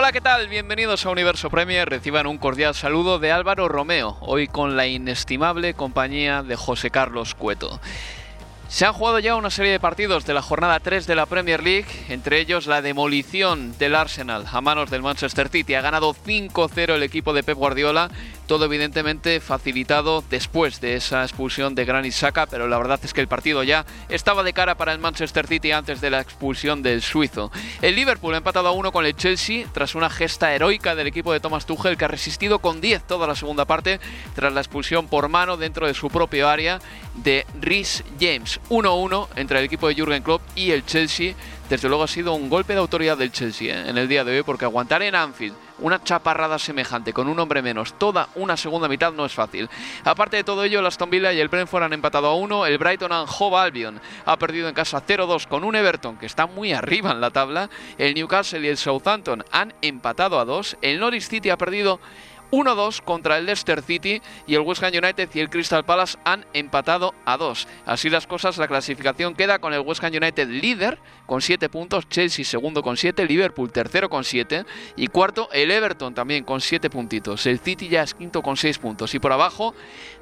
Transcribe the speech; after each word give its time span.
Hola, 0.00 0.12
¿qué 0.12 0.20
tal? 0.20 0.46
Bienvenidos 0.46 1.04
a 1.04 1.10
Universo 1.10 1.50
Premier. 1.50 1.88
Reciban 1.88 2.28
un 2.28 2.38
cordial 2.38 2.72
saludo 2.72 3.18
de 3.18 3.32
Álvaro 3.32 3.66
Romeo, 3.66 4.16
hoy 4.20 4.46
con 4.46 4.76
la 4.76 4.86
inestimable 4.86 5.74
compañía 5.74 6.44
de 6.44 6.54
José 6.54 6.88
Carlos 6.92 7.34
Cueto. 7.34 7.80
Se 8.68 8.86
han 8.86 8.92
jugado 8.92 9.18
ya 9.18 9.34
una 9.34 9.50
serie 9.50 9.72
de 9.72 9.80
partidos 9.80 10.24
de 10.24 10.34
la 10.34 10.42
jornada 10.42 10.78
3 10.78 11.04
de 11.08 11.16
la 11.16 11.26
Premier 11.26 11.64
League, 11.64 11.88
entre 12.10 12.38
ellos 12.38 12.68
la 12.68 12.80
demolición 12.80 13.76
del 13.76 13.96
Arsenal 13.96 14.44
a 14.52 14.60
manos 14.60 14.88
del 14.88 15.02
Manchester 15.02 15.48
City. 15.48 15.74
Ha 15.74 15.80
ganado 15.80 16.14
5-0 16.14 16.94
el 16.94 17.02
equipo 17.02 17.32
de 17.32 17.42
Pep 17.42 17.58
Guardiola, 17.58 18.08
todo 18.48 18.64
evidentemente 18.64 19.40
facilitado 19.40 20.24
después 20.30 20.80
de 20.80 20.96
esa 20.96 21.22
expulsión 21.22 21.74
de 21.74 21.84
Granit 21.84 22.14
Xhaka, 22.14 22.46
pero 22.46 22.66
la 22.66 22.78
verdad 22.78 22.98
es 23.04 23.12
que 23.12 23.20
el 23.20 23.28
partido 23.28 23.62
ya 23.62 23.84
estaba 24.08 24.42
de 24.42 24.54
cara 24.54 24.74
para 24.74 24.92
el 24.92 24.98
Manchester 24.98 25.46
City 25.46 25.70
antes 25.70 26.00
de 26.00 26.08
la 26.08 26.20
expulsión 26.20 26.82
del 26.82 27.02
suizo. 27.02 27.52
El 27.82 27.94
Liverpool 27.94 28.32
ha 28.32 28.38
empatado 28.38 28.68
a 28.68 28.72
1 28.72 28.90
con 28.90 29.04
el 29.04 29.14
Chelsea 29.14 29.66
tras 29.72 29.94
una 29.94 30.08
gesta 30.08 30.54
heroica 30.54 30.94
del 30.94 31.06
equipo 31.06 31.30
de 31.30 31.40
Thomas 31.40 31.66
Tuchel 31.66 31.98
que 31.98 32.06
ha 32.06 32.08
resistido 32.08 32.58
con 32.58 32.80
10 32.80 33.06
toda 33.06 33.26
la 33.26 33.36
segunda 33.36 33.66
parte 33.66 34.00
tras 34.34 34.52
la 34.52 34.62
expulsión 34.62 35.08
por 35.08 35.28
mano 35.28 35.58
dentro 35.58 35.86
de 35.86 35.92
su 35.92 36.08
propio 36.08 36.48
área 36.48 36.80
de 37.16 37.46
Rhys 37.60 38.02
James. 38.18 38.60
1-1 38.70 39.28
entre 39.36 39.58
el 39.58 39.66
equipo 39.66 39.88
de 39.88 39.94
Jürgen 39.94 40.22
Klopp 40.22 40.40
y 40.56 40.70
el 40.70 40.86
Chelsea. 40.86 41.34
Desde 41.68 41.88
luego 41.88 42.04
ha 42.04 42.08
sido 42.08 42.32
un 42.32 42.48
golpe 42.48 42.72
de 42.72 42.78
autoridad 42.78 43.18
del 43.18 43.30
Chelsea 43.30 43.74
¿eh? 43.74 43.90
en 43.90 43.98
el 43.98 44.08
día 44.08 44.24
de 44.24 44.38
hoy 44.38 44.42
porque 44.42 44.64
aguantar 44.64 45.02
en 45.02 45.14
Anfield 45.14 45.67
una 45.78 46.02
chaparrada 46.02 46.58
semejante 46.58 47.12
con 47.12 47.28
un 47.28 47.38
hombre 47.38 47.62
menos 47.62 47.94
toda 47.98 48.28
una 48.34 48.56
segunda 48.56 48.88
mitad 48.88 49.12
no 49.12 49.24
es 49.24 49.32
fácil. 49.32 49.68
Aparte 50.04 50.36
de 50.36 50.44
todo 50.44 50.64
ello, 50.64 50.80
el 50.80 50.86
Aston 50.86 51.10
Villa 51.10 51.32
y 51.32 51.40
el 51.40 51.48
Brentford 51.48 51.82
han 51.84 51.92
empatado 51.92 52.28
a 52.28 52.34
1, 52.34 52.66
el 52.66 52.78
Brighton 52.78 53.12
and 53.12 53.28
Hove 53.38 53.56
Albion 53.56 54.00
ha 54.24 54.36
perdido 54.38 54.68
en 54.68 54.74
casa 54.74 55.02
0-2 55.04 55.46
con 55.46 55.64
un 55.64 55.76
Everton 55.76 56.16
que 56.16 56.26
está 56.26 56.46
muy 56.46 56.72
arriba 56.72 57.10
en 57.12 57.20
la 57.20 57.30
tabla, 57.30 57.70
el 57.98 58.14
Newcastle 58.14 58.60
y 58.60 58.68
el 58.68 58.76
Southampton 58.76 59.44
han 59.50 59.74
empatado 59.82 60.38
a 60.38 60.44
2, 60.44 60.78
el 60.82 61.00
Norwich 61.00 61.28
City 61.28 61.50
ha 61.50 61.56
perdido 61.56 62.00
1-2 62.50 63.02
contra 63.02 63.38
el 63.38 63.46
Leicester 63.46 63.82
City 63.82 64.22
y 64.46 64.54
el 64.54 64.60
West 64.60 64.82
Ham 64.82 64.92
United 64.92 65.28
y 65.34 65.40
el 65.40 65.50
Crystal 65.50 65.84
Palace 65.84 66.18
han 66.24 66.46
empatado 66.52 67.14
a 67.24 67.36
2. 67.36 67.68
Así 67.86 68.10
las 68.10 68.26
cosas, 68.26 68.58
la 68.58 68.68
clasificación 68.68 69.34
queda 69.34 69.58
con 69.58 69.74
el 69.74 69.80
West 69.80 70.02
Ham 70.02 70.12
United 70.14 70.48
líder 70.48 70.98
con 71.26 71.42
7 71.42 71.68
puntos, 71.68 72.08
Chelsea 72.08 72.44
segundo 72.44 72.82
con 72.82 72.96
7, 72.96 73.26
Liverpool 73.26 73.70
tercero 73.70 74.08
con 74.08 74.24
7 74.24 74.64
y 74.96 75.08
cuarto 75.08 75.48
el 75.52 75.70
Everton 75.70 76.14
también 76.14 76.44
con 76.44 76.60
7 76.60 76.88
puntitos. 76.90 77.46
El 77.46 77.58
City 77.58 77.88
ya 77.88 78.02
es 78.02 78.14
quinto 78.14 78.42
con 78.42 78.56
6 78.56 78.78
puntos 78.78 79.14
y 79.14 79.18
por 79.18 79.32
abajo 79.32 79.74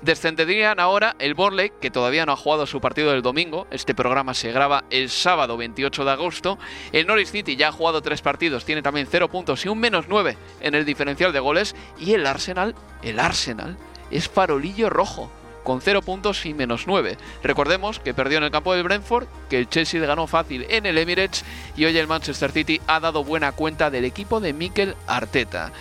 descenderían 0.02 0.80
ahora 0.80 1.14
el 1.18 1.34
Borley 1.34 1.72
que 1.80 1.90
todavía 1.90 2.26
no 2.26 2.32
ha 2.32 2.36
jugado 2.36 2.66
su 2.66 2.80
partido 2.80 3.12
del 3.12 3.22
domingo. 3.22 3.66
Este 3.70 3.94
programa 3.94 4.34
se 4.34 4.52
graba 4.52 4.84
el 4.90 5.10
sábado 5.10 5.56
28 5.56 6.04
de 6.04 6.10
agosto. 6.10 6.58
El 6.92 7.06
Norwich 7.06 7.28
City 7.28 7.56
ya 7.56 7.68
ha 7.68 7.72
jugado 7.72 8.02
3 8.02 8.20
partidos, 8.22 8.64
tiene 8.64 8.82
también 8.82 9.06
0 9.08 9.28
puntos 9.28 9.64
y 9.64 9.68
un 9.68 9.78
menos 9.78 10.06
9 10.08 10.36
en 10.60 10.74
el 10.74 10.84
diferencial 10.84 11.32
de 11.32 11.40
goles 11.40 11.76
y 11.98 12.15
el 12.16 12.26
Arsenal, 12.26 12.74
el 13.02 13.20
Arsenal, 13.20 13.76
es 14.10 14.28
farolillo 14.28 14.90
rojo, 14.90 15.30
con 15.66 15.80
0 15.80 16.02
puntos 16.02 16.46
y 16.46 16.54
menos 16.54 16.86
9. 16.86 17.18
Recordemos 17.42 17.98
que 17.98 18.14
perdió 18.14 18.38
en 18.38 18.44
el 18.44 18.50
campo 18.50 18.72
del 18.72 18.84
Brentford, 18.84 19.26
que 19.50 19.58
el 19.58 19.68
Chelsea 19.68 20.00
le 20.00 20.06
ganó 20.06 20.26
fácil 20.26 20.64
en 20.68 20.86
el 20.86 20.96
Emirates 20.96 21.44
y 21.76 21.84
hoy 21.84 21.98
el 21.98 22.06
Manchester 22.06 22.52
City 22.52 22.80
ha 22.86 23.00
dado 23.00 23.24
buena 23.24 23.52
cuenta 23.52 23.90
del 23.90 24.04
equipo 24.04 24.40
de 24.40 24.52
Mikel 24.52 24.94
Arteta. 25.06 25.72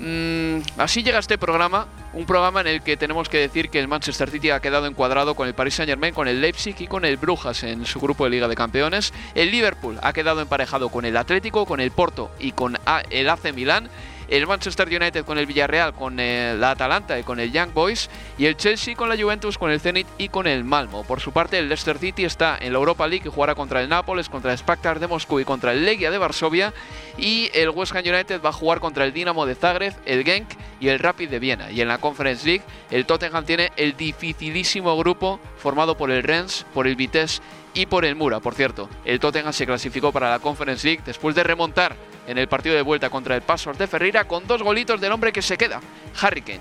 Mm, 0.00 0.62
así 0.78 1.02
llega 1.02 1.18
este 1.18 1.36
programa, 1.36 1.86
un 2.14 2.24
programa 2.24 2.62
en 2.62 2.66
el 2.68 2.82
que 2.82 2.96
tenemos 2.96 3.28
que 3.28 3.36
decir 3.36 3.68
que 3.68 3.78
el 3.78 3.86
Manchester 3.86 4.30
City 4.30 4.50
ha 4.50 4.60
quedado 4.60 4.86
encuadrado 4.86 5.34
con 5.34 5.46
el 5.46 5.54
Paris 5.54 5.74
Saint 5.74 5.90
Germain, 5.90 6.14
con 6.14 6.26
el 6.26 6.40
Leipzig 6.40 6.74
y 6.78 6.86
con 6.86 7.04
el 7.04 7.18
Brujas 7.18 7.62
en 7.64 7.84
su 7.84 8.00
grupo 8.00 8.24
de 8.24 8.30
Liga 8.30 8.48
de 8.48 8.56
Campeones. 8.56 9.12
El 9.34 9.50
Liverpool 9.50 9.98
ha 10.02 10.14
quedado 10.14 10.40
emparejado 10.40 10.88
con 10.88 11.04
el 11.04 11.18
Atlético, 11.18 11.66
con 11.66 11.80
el 11.80 11.90
Porto 11.90 12.30
y 12.40 12.52
con 12.52 12.78
el 13.10 13.28
AC 13.28 13.52
Milán 13.54 13.90
el 14.30 14.46
Manchester 14.46 14.88
United 14.88 15.24
con 15.24 15.38
el 15.38 15.46
Villarreal, 15.46 15.92
con 15.92 16.18
el 16.20 16.62
Atalanta 16.62 17.18
y 17.18 17.22
con 17.22 17.40
el 17.40 17.52
Young 17.52 17.72
Boys, 17.74 18.08
y 18.38 18.46
el 18.46 18.56
Chelsea 18.56 18.94
con 18.94 19.08
la 19.08 19.16
Juventus, 19.16 19.58
con 19.58 19.70
el 19.70 19.80
Zenit 19.80 20.06
y 20.16 20.28
con 20.28 20.46
el 20.46 20.64
Malmo. 20.64 21.04
Por 21.04 21.20
su 21.20 21.32
parte, 21.32 21.58
el 21.58 21.68
Leicester 21.68 21.98
City 21.98 22.24
está 22.24 22.56
en 22.60 22.72
la 22.72 22.78
Europa 22.78 23.06
League 23.06 23.26
y 23.26 23.30
jugará 23.30 23.54
contra 23.54 23.82
el 23.82 23.88
Nápoles, 23.88 24.28
contra 24.28 24.52
el 24.52 24.58
Shakhtar 24.58 25.00
de 25.00 25.08
Moscú 25.08 25.40
y 25.40 25.44
contra 25.44 25.72
el 25.72 25.84
Legia 25.84 26.10
de 26.10 26.18
Varsovia, 26.18 26.72
y 27.18 27.50
el 27.54 27.70
West 27.70 27.94
Ham 27.94 28.04
United 28.06 28.40
va 28.40 28.50
a 28.50 28.52
jugar 28.52 28.80
contra 28.80 29.04
el 29.04 29.12
Dinamo 29.12 29.44
de 29.46 29.54
Zagreb, 29.54 29.94
el 30.06 30.24
Genk 30.24 30.48
y 30.78 30.88
el 30.88 30.98
Rapid 31.00 31.28
de 31.28 31.38
Viena. 31.40 31.70
Y 31.70 31.80
en 31.80 31.88
la 31.88 31.98
Conference 31.98 32.46
League, 32.46 32.64
el 32.90 33.06
Tottenham 33.06 33.44
tiene 33.44 33.72
el 33.76 33.96
dificilísimo 33.96 34.96
grupo 34.96 35.40
formado 35.58 35.96
por 35.96 36.10
el 36.10 36.22
Rennes, 36.22 36.64
por 36.72 36.86
el 36.86 36.96
Vitesse 36.96 37.42
y 37.74 37.86
por 37.86 38.04
el 38.04 38.16
Mura. 38.16 38.40
Por 38.40 38.54
cierto, 38.54 38.88
el 39.04 39.20
Tottenham 39.20 39.52
se 39.52 39.66
clasificó 39.66 40.12
para 40.12 40.30
la 40.30 40.38
Conference 40.38 40.86
League 40.86 41.02
después 41.04 41.34
de 41.34 41.42
remontar 41.42 41.96
en 42.26 42.38
el 42.38 42.48
partido 42.48 42.74
de 42.74 42.82
vuelta 42.82 43.10
contra 43.10 43.34
el 43.34 43.42
Pasos 43.42 43.78
de 43.78 43.86
Ferreira 43.86 44.26
con 44.26 44.46
dos 44.46 44.62
golitos 44.62 45.00
del 45.00 45.12
hombre 45.12 45.32
que 45.32 45.42
se 45.42 45.58
queda, 45.58 45.80
Harry 46.20 46.42
Kane. 46.42 46.60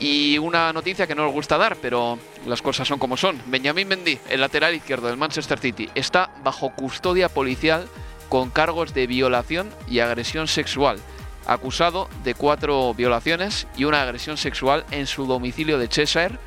Y 0.00 0.38
una 0.38 0.72
noticia 0.72 1.06
que 1.06 1.14
no 1.14 1.24
nos 1.24 1.32
gusta 1.32 1.56
dar, 1.56 1.76
pero 1.76 2.18
las 2.46 2.60
cosas 2.60 2.88
son 2.88 2.98
como 2.98 3.16
son. 3.16 3.40
Benjamín 3.46 3.88
Mendy, 3.88 4.18
el 4.28 4.40
lateral 4.40 4.74
izquierdo 4.74 5.06
del 5.06 5.16
Manchester 5.16 5.58
City, 5.58 5.88
está 5.94 6.30
bajo 6.42 6.70
custodia 6.70 7.28
policial 7.28 7.88
con 8.28 8.50
cargos 8.50 8.92
de 8.94 9.06
violación 9.06 9.70
y 9.88 10.00
agresión 10.00 10.48
sexual, 10.48 10.98
acusado 11.46 12.08
de 12.24 12.34
cuatro 12.34 12.92
violaciones 12.94 13.68
y 13.76 13.84
una 13.84 14.02
agresión 14.02 14.36
sexual 14.36 14.84
en 14.90 15.06
su 15.06 15.26
domicilio 15.26 15.78
de 15.78 15.88
Cheshire 15.88 16.38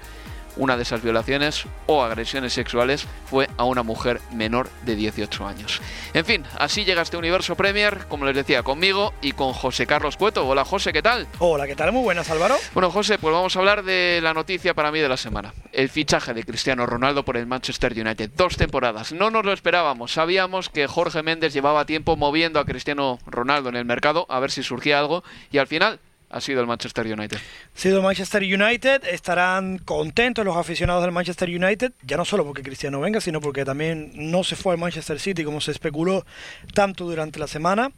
una 0.58 0.76
de 0.76 0.84
esas 0.84 1.02
violaciones 1.02 1.66
o 1.86 2.04
agresiones 2.04 2.54
sexuales 2.54 3.08
fue 3.30 3.50
a 3.58 3.64
una 3.64 3.84
mujer 3.84 4.22
menor 4.34 4.70
de 4.86 4.96
18 4.96 5.48
años. 5.48 5.82
En 6.14 6.26
fin, 6.26 6.44
así 6.58 6.86
llega 6.86 7.02
este 7.02 7.18
universo 7.18 7.56
Premier, 7.56 8.06
como 8.08 8.26
les 8.26 8.36
decía, 8.36 8.64
conmigo 8.64 9.14
y 9.22 9.32
con 9.32 9.54
José 9.54 9.86
Carlos 9.88 10.18
Cueto. 10.18 10.48
Hola 10.48 10.66
José, 10.66 10.94
¿qué 10.94 11.02
tal? 11.02 11.28
Hola, 11.40 11.68
¿qué 11.68 11.76
tal? 11.76 11.92
Muy 11.92 12.04
buenas, 12.04 12.30
Álvaro. 12.30 12.56
Bueno, 12.74 12.92
José, 12.92 13.18
pues 13.18 13.34
vamos 13.34 13.56
a 13.56 13.60
hablar 13.60 13.84
de 13.84 14.20
la 14.22 14.34
noticia 14.34 14.74
para 14.74 14.92
mí 14.92 15.00
de 15.00 15.10
la 15.10 15.18
semana. 15.18 15.54
El 15.72 15.90
fichaje 15.90 16.34
de 16.34 16.44
Cristiano 16.44 16.86
Ronaldo 16.86 17.24
por 17.24 17.38
el 17.38 17.46
Manchester 17.46 17.94
United. 17.94 18.32
Dos 18.36 18.58
temporadas. 18.58 19.12
No 19.12 19.30
nos 19.30 19.46
lo 19.46 19.54
esperábamos. 19.54 20.14
Sabíamos 20.14 20.70
que 20.70 20.88
Jorge 20.88 21.24
Méndez 21.24 21.54
llevaba 21.54 21.86
tiempo 21.86 22.16
moviendo 22.16 22.60
a 22.60 22.66
Cristiano 22.66 23.20
Ronaldo 23.26 23.70
en 23.70 23.76
el 23.76 23.86
mercado 23.86 24.26
a 24.30 24.40
ver 24.40 24.52
si 24.52 24.64
surgía 24.64 25.00
algo 25.00 25.24
y 25.52 25.58
al 25.58 25.68
final 25.68 26.00
ha 26.30 26.42
sido 26.42 26.60
el 26.60 26.68
Manchester 26.68 27.06
United. 27.06 27.38
Ha 27.38 27.80
sido 27.80 28.02
Manchester 28.02 28.44
United, 28.44 29.06
estarán 29.06 29.78
contentos 29.80 30.44
los 30.44 30.58
aficionados 30.58 31.04
del 31.04 31.12
Manchester 31.12 31.50
United, 31.50 31.94
ya 32.04 32.18
no 32.18 32.26
solo 32.26 32.46
porque 32.46 32.64
Cristiano 32.64 33.00
venga, 33.00 33.22
sino 33.22 33.40
porque 33.40 33.64
también 33.64 34.12
no 34.14 34.44
se 34.44 34.56
fue 34.56 34.74
al 34.74 34.80
Manchester 34.80 35.20
City 35.20 35.44
como 35.44 35.62
se 35.62 35.72
especuló 35.72 36.26
tanto 36.74 37.06
durante 37.06 37.40
la 37.40 37.48
semana. 37.48 37.92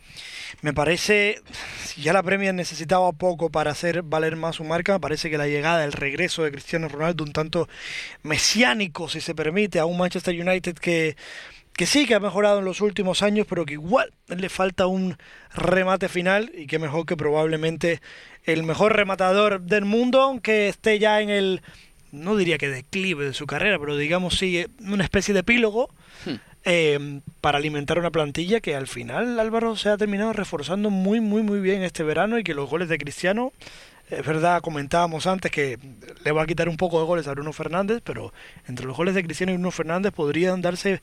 Me 0.62 0.74
parece, 0.74 1.42
ya 1.98 2.14
la 2.14 2.22
Premier 2.22 2.54
necesitaba 2.54 3.12
poco 3.14 3.50
para 3.50 3.72
hacer 3.72 4.04
valer 4.04 4.36
más 4.36 4.58
su 4.58 4.64
marca, 4.64 4.94
me 4.94 5.00
parece 5.00 5.30
que 5.30 5.38
la 5.38 5.48
llegada, 5.48 5.84
el 5.84 5.94
regreso 5.94 6.44
de 6.44 6.52
Cristiano 6.52 6.88
Ronaldo, 6.88 7.24
un 7.24 7.34
tanto 7.34 7.68
mesiánico, 8.22 9.10
si 9.10 9.22
se 9.22 9.34
permite, 9.34 9.80
a 9.80 9.86
un 9.86 9.98
Manchester 9.98 10.40
United 10.40 10.76
que 10.76 11.18
que 11.80 11.86
sí 11.86 12.06
que 12.06 12.14
ha 12.14 12.20
mejorado 12.20 12.60
en 12.60 12.66
los 12.66 12.82
últimos 12.82 13.24
años, 13.24 13.48
pero 13.48 13.66
que 13.66 13.76
igual 13.76 14.12
le 14.28 14.50
falta 14.50 14.86
un 14.86 15.16
remate 15.56 16.10
final 16.10 16.52
y 16.54 16.68
que 16.68 16.78
mejor 16.78 17.06
que 17.06 17.16
probablemente 17.16 18.02
el 18.44 18.64
mejor 18.64 18.98
rematador 18.98 19.62
del 19.62 19.86
mundo, 19.86 20.22
aunque 20.22 20.68
esté 20.68 21.00
ya 21.00 21.22
en 21.22 21.30
el, 21.30 21.62
no 22.12 22.36
diría 22.36 22.58
que 22.58 22.68
declive 22.68 23.24
de 23.24 23.34
su 23.34 23.48
carrera, 23.48 23.80
pero 23.80 23.96
digamos 23.96 24.38
sí, 24.38 24.66
una 24.82 25.06
especie 25.06 25.34
de 25.34 25.40
epílogo. 25.40 25.90
Hmm. 26.26 26.36
Eh, 26.66 27.22
para 27.40 27.58
alimentar 27.58 27.98
una 27.98 28.12
plantilla 28.12 28.60
que 28.60 28.76
al 28.76 28.88
final 28.88 29.40
Álvaro 29.40 29.78
se 29.78 29.88
ha 29.88 29.96
terminado 29.96 30.34
reforzando 30.34 30.90
muy 30.90 31.22
muy 31.22 31.42
muy 31.42 31.62
bien 31.62 31.84
este 31.84 32.04
verano 32.04 32.38
y 32.38 32.44
que 32.44 32.54
los 32.54 32.70
goles 32.70 32.90
de 32.90 32.98
Cristiano 32.98 33.54
es 34.10 34.26
verdad, 34.26 34.62
comentábamos 34.62 35.28
antes 35.28 35.52
que 35.52 35.78
le 36.24 36.32
va 36.32 36.44
a 36.44 36.46
quitar 36.48 36.68
un 36.68 36.78
poco 36.78 37.00
de 37.00 37.06
goles 37.06 37.28
a 37.28 37.32
Bruno 37.32 37.54
Fernández, 37.54 38.02
pero 38.04 38.34
entre 38.68 38.86
los 38.86 38.98
goles 38.98 39.14
de 39.14 39.24
Cristiano 39.24 39.52
y 39.52 39.56
Bruno 39.56 39.72
Fernández 39.72 40.12
podrían 40.12 40.62
darse 40.62 41.02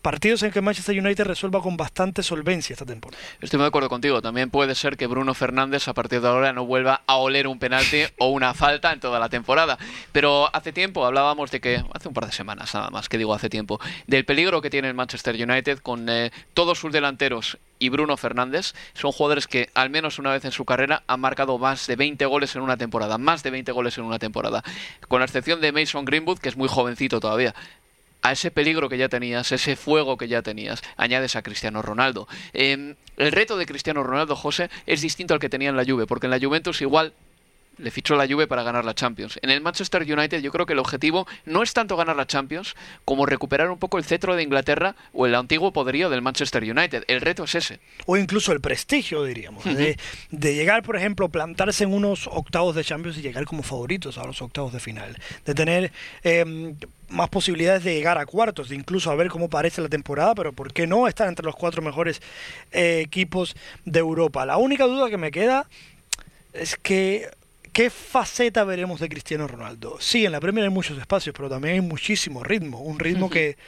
partidos 0.00 0.42
en 0.42 0.50
que 0.50 0.62
Manchester 0.62 0.98
United 0.98 1.24
resuelva 1.24 1.60
con 1.60 1.76
bastante 1.76 2.22
solvencia 2.22 2.72
esta 2.72 2.86
temporada. 2.86 3.22
Estoy 3.40 3.58
muy 3.58 3.64
de 3.64 3.68
acuerdo 3.68 3.88
contigo. 3.88 4.22
También 4.22 4.50
puede 4.50 4.74
ser 4.74 4.96
que 4.96 5.06
Bruno 5.06 5.34
Fernández 5.34 5.86
a 5.88 5.94
partir 5.94 6.20
de 6.20 6.28
ahora 6.28 6.52
no 6.52 6.64
vuelva 6.64 7.02
a 7.06 7.16
oler 7.16 7.46
un 7.46 7.58
penalti 7.58 8.04
o 8.18 8.28
una 8.28 8.54
falta 8.54 8.92
en 8.92 9.00
toda 9.00 9.18
la 9.18 9.28
temporada. 9.28 9.78
Pero 10.12 10.48
hace 10.54 10.72
tiempo 10.72 11.04
hablábamos 11.04 11.50
de 11.50 11.60
que, 11.60 11.84
hace 11.92 12.08
un 12.08 12.14
par 12.14 12.26
de 12.26 12.32
semanas 12.32 12.74
nada 12.74 12.88
más, 12.90 13.08
que 13.08 13.18
digo 13.18 13.34
hace 13.34 13.50
tiempo, 13.50 13.80
del 14.06 14.24
peligro 14.24 14.62
que 14.62 14.70
tiene 14.70 14.88
el 14.88 14.94
Manchester 14.94 15.34
United 15.34 15.80
con 15.80 16.08
eh, 16.08 16.30
todos 16.54 16.78
sus 16.78 16.92
delanteros 16.92 17.58
y 17.78 17.88
Bruno 17.88 18.16
Fernández 18.16 18.74
son 18.94 19.12
jugadores 19.12 19.46
que 19.46 19.70
al 19.74 19.90
menos 19.90 20.18
una 20.18 20.32
vez 20.32 20.44
en 20.44 20.52
su 20.52 20.64
carrera 20.64 21.02
han 21.06 21.20
marcado 21.20 21.58
más 21.58 21.86
de 21.86 21.96
20 21.96 22.24
goles 22.26 22.54
en 22.56 22.62
una 22.62 22.76
temporada, 22.76 23.18
más 23.18 23.42
de 23.42 23.50
20 23.50 23.72
goles 23.72 23.98
en 23.98 24.04
una 24.04 24.18
temporada, 24.18 24.62
con 25.08 25.20
la 25.20 25.26
excepción 25.26 25.60
de 25.60 25.72
Mason 25.72 26.04
Greenwood, 26.04 26.38
que 26.38 26.48
es 26.48 26.56
muy 26.56 26.68
jovencito 26.68 27.20
todavía. 27.20 27.54
A 28.22 28.32
ese 28.32 28.50
peligro 28.50 28.88
que 28.88 28.98
ya 28.98 29.08
tenías, 29.08 29.52
ese 29.52 29.76
fuego 29.76 30.16
que 30.16 30.26
ya 30.26 30.42
tenías, 30.42 30.82
añades 30.96 31.36
a 31.36 31.42
Cristiano 31.42 31.82
Ronaldo. 31.82 32.26
Em, 32.52 32.96
el 33.18 33.30
reto 33.30 33.56
de 33.56 33.66
Cristiano 33.66 34.02
Ronaldo, 34.02 34.34
José, 34.34 34.68
es 34.86 35.00
distinto 35.00 35.34
al 35.34 35.40
que 35.40 35.48
tenía 35.48 35.68
en 35.68 35.76
la 35.76 35.84
Juve, 35.84 36.06
porque 36.06 36.26
en 36.26 36.32
la 36.32 36.40
Juventus 36.40 36.80
igual 36.80 37.12
le 37.78 37.90
fichó 37.90 38.16
la 38.16 38.26
Juve 38.26 38.46
para 38.46 38.62
ganar 38.62 38.84
la 38.84 38.94
Champions. 38.94 39.38
En 39.42 39.50
el 39.50 39.60
Manchester 39.60 40.02
United 40.02 40.40
yo 40.40 40.50
creo 40.50 40.66
que 40.66 40.72
el 40.72 40.78
objetivo 40.78 41.26
no 41.44 41.62
es 41.62 41.72
tanto 41.72 41.96
ganar 41.96 42.16
la 42.16 42.26
Champions 42.26 42.74
como 43.04 43.26
recuperar 43.26 43.70
un 43.70 43.78
poco 43.78 43.98
el 43.98 44.04
cetro 44.04 44.36
de 44.36 44.42
Inglaterra 44.42 44.96
o 45.12 45.26
el 45.26 45.34
antiguo 45.34 45.72
poderío 45.72 46.10
del 46.10 46.22
Manchester 46.22 46.62
United. 46.62 47.04
El 47.08 47.20
reto 47.20 47.44
es 47.44 47.54
ese. 47.54 47.80
O 48.06 48.16
incluso 48.16 48.52
el 48.52 48.60
prestigio, 48.60 49.24
diríamos, 49.24 49.64
de, 49.64 49.96
llegar, 50.30 50.82
por 50.82 50.96
ejemplo, 50.96 51.28
plantarse 51.28 51.84
en 51.84 51.92
unos 51.92 52.26
octavos 52.26 52.74
de 52.74 52.84
Champions 52.84 53.18
y 53.18 53.22
llegar 53.22 53.44
como 53.44 53.62
favoritos 53.62 54.18
a 54.18 54.24
los 54.24 54.40
octavos 54.42 54.72
de 54.72 54.80
final. 54.80 55.16
De 55.44 55.54
tener... 55.54 55.92
Em, 56.22 56.76
más 57.08 57.28
posibilidades 57.28 57.84
de 57.84 57.94
llegar 57.94 58.18
a 58.18 58.26
cuartos, 58.26 58.68
de 58.68 58.74
incluso 58.74 59.12
a 59.12 59.14
ver 59.14 59.28
cómo 59.28 59.48
parece 59.48 59.80
la 59.80 59.88
temporada, 59.88 60.34
pero 60.34 60.52
¿por 60.52 60.72
qué 60.72 60.88
no 60.88 61.06
estar 61.06 61.28
entre 61.28 61.46
los 61.46 61.54
cuatro 61.54 61.80
mejores 61.80 62.20
eh, 62.72 63.00
equipos 63.00 63.54
de 63.84 64.00
Europa? 64.00 64.44
La 64.44 64.56
única 64.56 64.86
duda 64.86 65.08
que 65.08 65.16
me 65.16 65.30
queda 65.30 65.68
es 66.52 66.76
que 66.76 67.30
¿Qué 67.76 67.90
faceta 67.90 68.64
veremos 68.64 69.00
de 69.00 69.08
Cristiano 69.10 69.46
Ronaldo? 69.46 69.98
Sí, 70.00 70.24
en 70.24 70.32
la 70.32 70.40
Premier 70.40 70.64
hay 70.64 70.70
muchos 70.70 70.96
espacios, 70.96 71.34
pero 71.36 71.50
también 71.50 71.74
hay 71.74 71.80
muchísimo 71.82 72.42
ritmo. 72.42 72.80
Un 72.80 72.98
ritmo 72.98 73.28
que, 73.28 73.58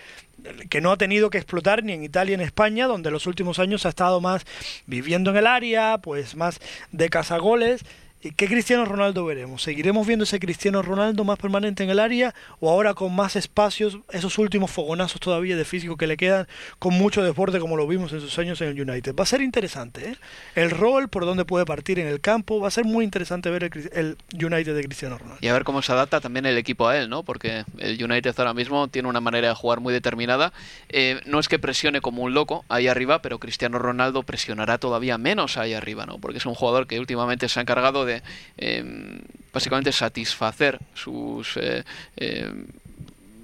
que 0.71 0.81
no 0.81 0.93
ha 0.93 0.97
tenido 0.97 1.29
que 1.29 1.37
explotar 1.37 1.85
ni 1.85 1.93
en 1.93 2.03
Italia 2.03 2.35
ni 2.39 2.43
en 2.43 2.47
España, 2.47 2.87
donde 2.87 3.11
en 3.11 3.13
los 3.13 3.27
últimos 3.27 3.59
años 3.59 3.85
ha 3.85 3.91
estado 3.91 4.23
más 4.23 4.47
viviendo 4.87 5.31
en 5.31 5.37
el 5.37 5.47
área, 5.47 5.99
pues 5.99 6.37
más 6.37 6.59
de 6.91 7.11
cazagoles 7.11 7.85
¿Qué 8.21 8.49
Cristiano 8.49 8.85
Ronaldo 8.85 9.25
veremos? 9.25 9.63
¿Seguiremos 9.63 10.05
viendo 10.05 10.25
ese 10.25 10.41
Cristiano 10.41 10.83
Ronaldo 10.83 11.23
más 11.23 11.39
permanente 11.39 11.85
en 11.85 11.91
el 11.91 12.01
área 12.01 12.35
o 12.59 12.69
ahora 12.69 12.95
con 12.95 13.15
más 13.15 13.37
espacios, 13.37 13.99
esos 14.11 14.39
últimos 14.39 14.73
fogonazos 14.73 15.21
todavía 15.21 15.57
de 15.57 15.65
físico 15.65 15.97
que 15.97 16.09
le 16.09 16.17
quedan, 16.17 16.49
con 16.81 16.95
mucho 16.95 17.23
deporte 17.23 17.61
como 17.61 17.77
lo 17.77 17.87
vimos 17.87 18.13
en 18.13 18.21
sus 18.21 18.37
años 18.41 18.61
en 18.61 18.69
el 18.69 18.91
United? 18.91 19.15
Va 19.15 19.23
a 19.23 19.27
ser 19.27 19.41
interesante, 19.41 20.11
¿eh? 20.11 20.17
El 20.57 20.71
rol, 20.71 21.09
por 21.09 21.27
dónde 21.27 21.45
puede 21.45 21.65
partir 21.65 22.01
en 22.01 22.09
el 22.09 22.21
campo, 22.21 22.59
va 22.59 22.67
a 22.67 22.73
ser 22.73 22.85
muy 22.85 23.05
interesante 23.05 23.51
ver 23.51 23.71
el, 23.93 24.17
United 24.33 24.75
de 24.75 24.83
Cristiano 24.83 25.17
Ronaldo. 25.17 25.39
Y 25.41 25.47
a 25.47 25.53
ver 25.53 25.63
cómo 25.63 25.81
se 25.81 25.93
adapta 25.93 26.21
también 26.21 26.45
el 26.45 26.59
equipo 26.59 26.89
a 26.89 26.99
él, 26.99 27.09
¿no? 27.09 27.23
Porque 27.23 27.65
el 27.79 28.03
United 28.03 28.35
ahora 28.39 28.53
mismo 28.53 28.89
tiene 28.89 29.09
una 29.09 29.21
manera 29.21 29.49
de 29.49 29.55
jugar 29.55 29.79
muy 29.79 29.93
determinada. 29.93 30.53
Eh, 30.89 31.21
no 31.25 31.39
es 31.39 31.47
que 31.47 31.61
presione 31.61 32.01
como 32.01 32.25
un 32.25 32.35
loco 32.35 32.65
ahí 32.69 32.89
arriba, 32.89 33.23
pero 33.23 33.39
Cristiano 33.39 33.79
Ronaldo 33.79 34.25
presionará 34.25 34.79
todavía 34.79 35.19
menos 35.19 35.57
ahí 35.57 35.73
arriba, 35.73 36.05
¿no? 36.05 36.19
Porque 36.19 36.39
es 36.39 36.47
un 36.47 36.55
jugador 36.55 36.89
que 36.89 36.99
últimamente 36.99 37.49
se 37.49 37.61
ha 37.61 37.63
encargado 37.63 38.05
de 38.05 38.08
Em, 38.57 39.21
básicamente 39.53 39.93
satisfacer 39.93 40.79
sus 40.95 41.57
eh, 41.57 41.85
em, 42.17 42.67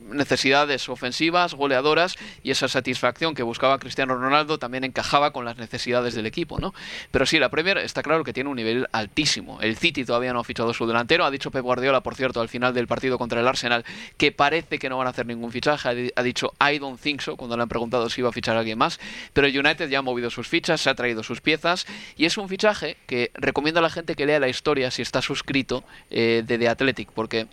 necesidades 0.08 0.88
ofensivas, 0.88 1.54
goleadoras, 1.54 2.16
y 2.42 2.50
esa 2.50 2.68
satisfacción 2.68 3.34
que 3.34 3.42
buscaba 3.42 3.78
Cristiano 3.78 4.14
Ronaldo 4.14 4.58
también 4.58 4.84
encajaba 4.84 5.32
con 5.32 5.44
las 5.44 5.56
necesidades 5.56 6.14
del 6.14 6.26
equipo, 6.26 6.58
¿no? 6.58 6.74
Pero 7.10 7.26
sí, 7.26 7.38
la 7.38 7.48
Premier 7.48 7.78
está 7.78 8.02
claro 8.02 8.24
que 8.24 8.32
tiene 8.32 8.50
un 8.50 8.56
nivel 8.56 8.86
altísimo. 8.92 9.60
El 9.60 9.76
City 9.76 10.04
todavía 10.04 10.32
no 10.32 10.40
ha 10.40 10.44
fichado 10.44 10.72
su 10.74 10.86
delantero, 10.86 11.24
ha 11.24 11.30
dicho 11.30 11.50
Pep 11.50 11.62
Guardiola, 11.62 12.02
por 12.02 12.14
cierto, 12.14 12.40
al 12.40 12.48
final 12.48 12.74
del 12.74 12.86
partido 12.86 13.18
contra 13.18 13.40
el 13.40 13.48
Arsenal, 13.48 13.84
que 14.16 14.32
parece 14.32 14.78
que 14.78 14.88
no 14.88 14.98
van 14.98 15.06
a 15.06 15.10
hacer 15.10 15.26
ningún 15.26 15.50
fichaje, 15.50 16.12
ha 16.14 16.22
dicho 16.22 16.52
I 16.60 16.78
don't 16.78 17.00
think 17.00 17.20
so, 17.20 17.36
cuando 17.36 17.56
le 17.56 17.62
han 17.62 17.68
preguntado 17.68 18.08
si 18.10 18.20
iba 18.20 18.28
a 18.28 18.32
fichar 18.32 18.56
a 18.56 18.60
alguien 18.60 18.78
más, 18.78 19.00
pero 19.32 19.46
United 19.46 19.88
ya 19.88 19.98
ha 19.98 20.02
movido 20.02 20.30
sus 20.30 20.48
fichas, 20.48 20.80
se 20.80 20.90
ha 20.90 20.94
traído 20.94 21.22
sus 21.22 21.40
piezas, 21.40 21.86
y 22.16 22.26
es 22.26 22.36
un 22.36 22.48
fichaje 22.48 22.96
que 23.06 23.30
recomiendo 23.34 23.80
a 23.80 23.82
la 23.82 23.90
gente 23.90 24.14
que 24.14 24.26
lea 24.26 24.40
la 24.40 24.48
historia 24.48 24.90
si 24.90 25.02
está 25.02 25.22
suscrito 25.22 25.84
eh, 26.10 26.42
de 26.46 26.58
The 26.58 26.68
Athletic, 26.68 27.10
porque 27.12 27.46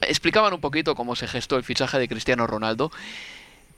explicaban 0.00 0.52
un 0.52 0.60
poquito 0.60 0.94
cómo 0.94 1.16
se 1.16 1.28
gestó 1.28 1.56
el 1.56 1.64
fichaje 1.64 1.98
de 1.98 2.08
Cristiano 2.08 2.46
Ronaldo. 2.46 2.90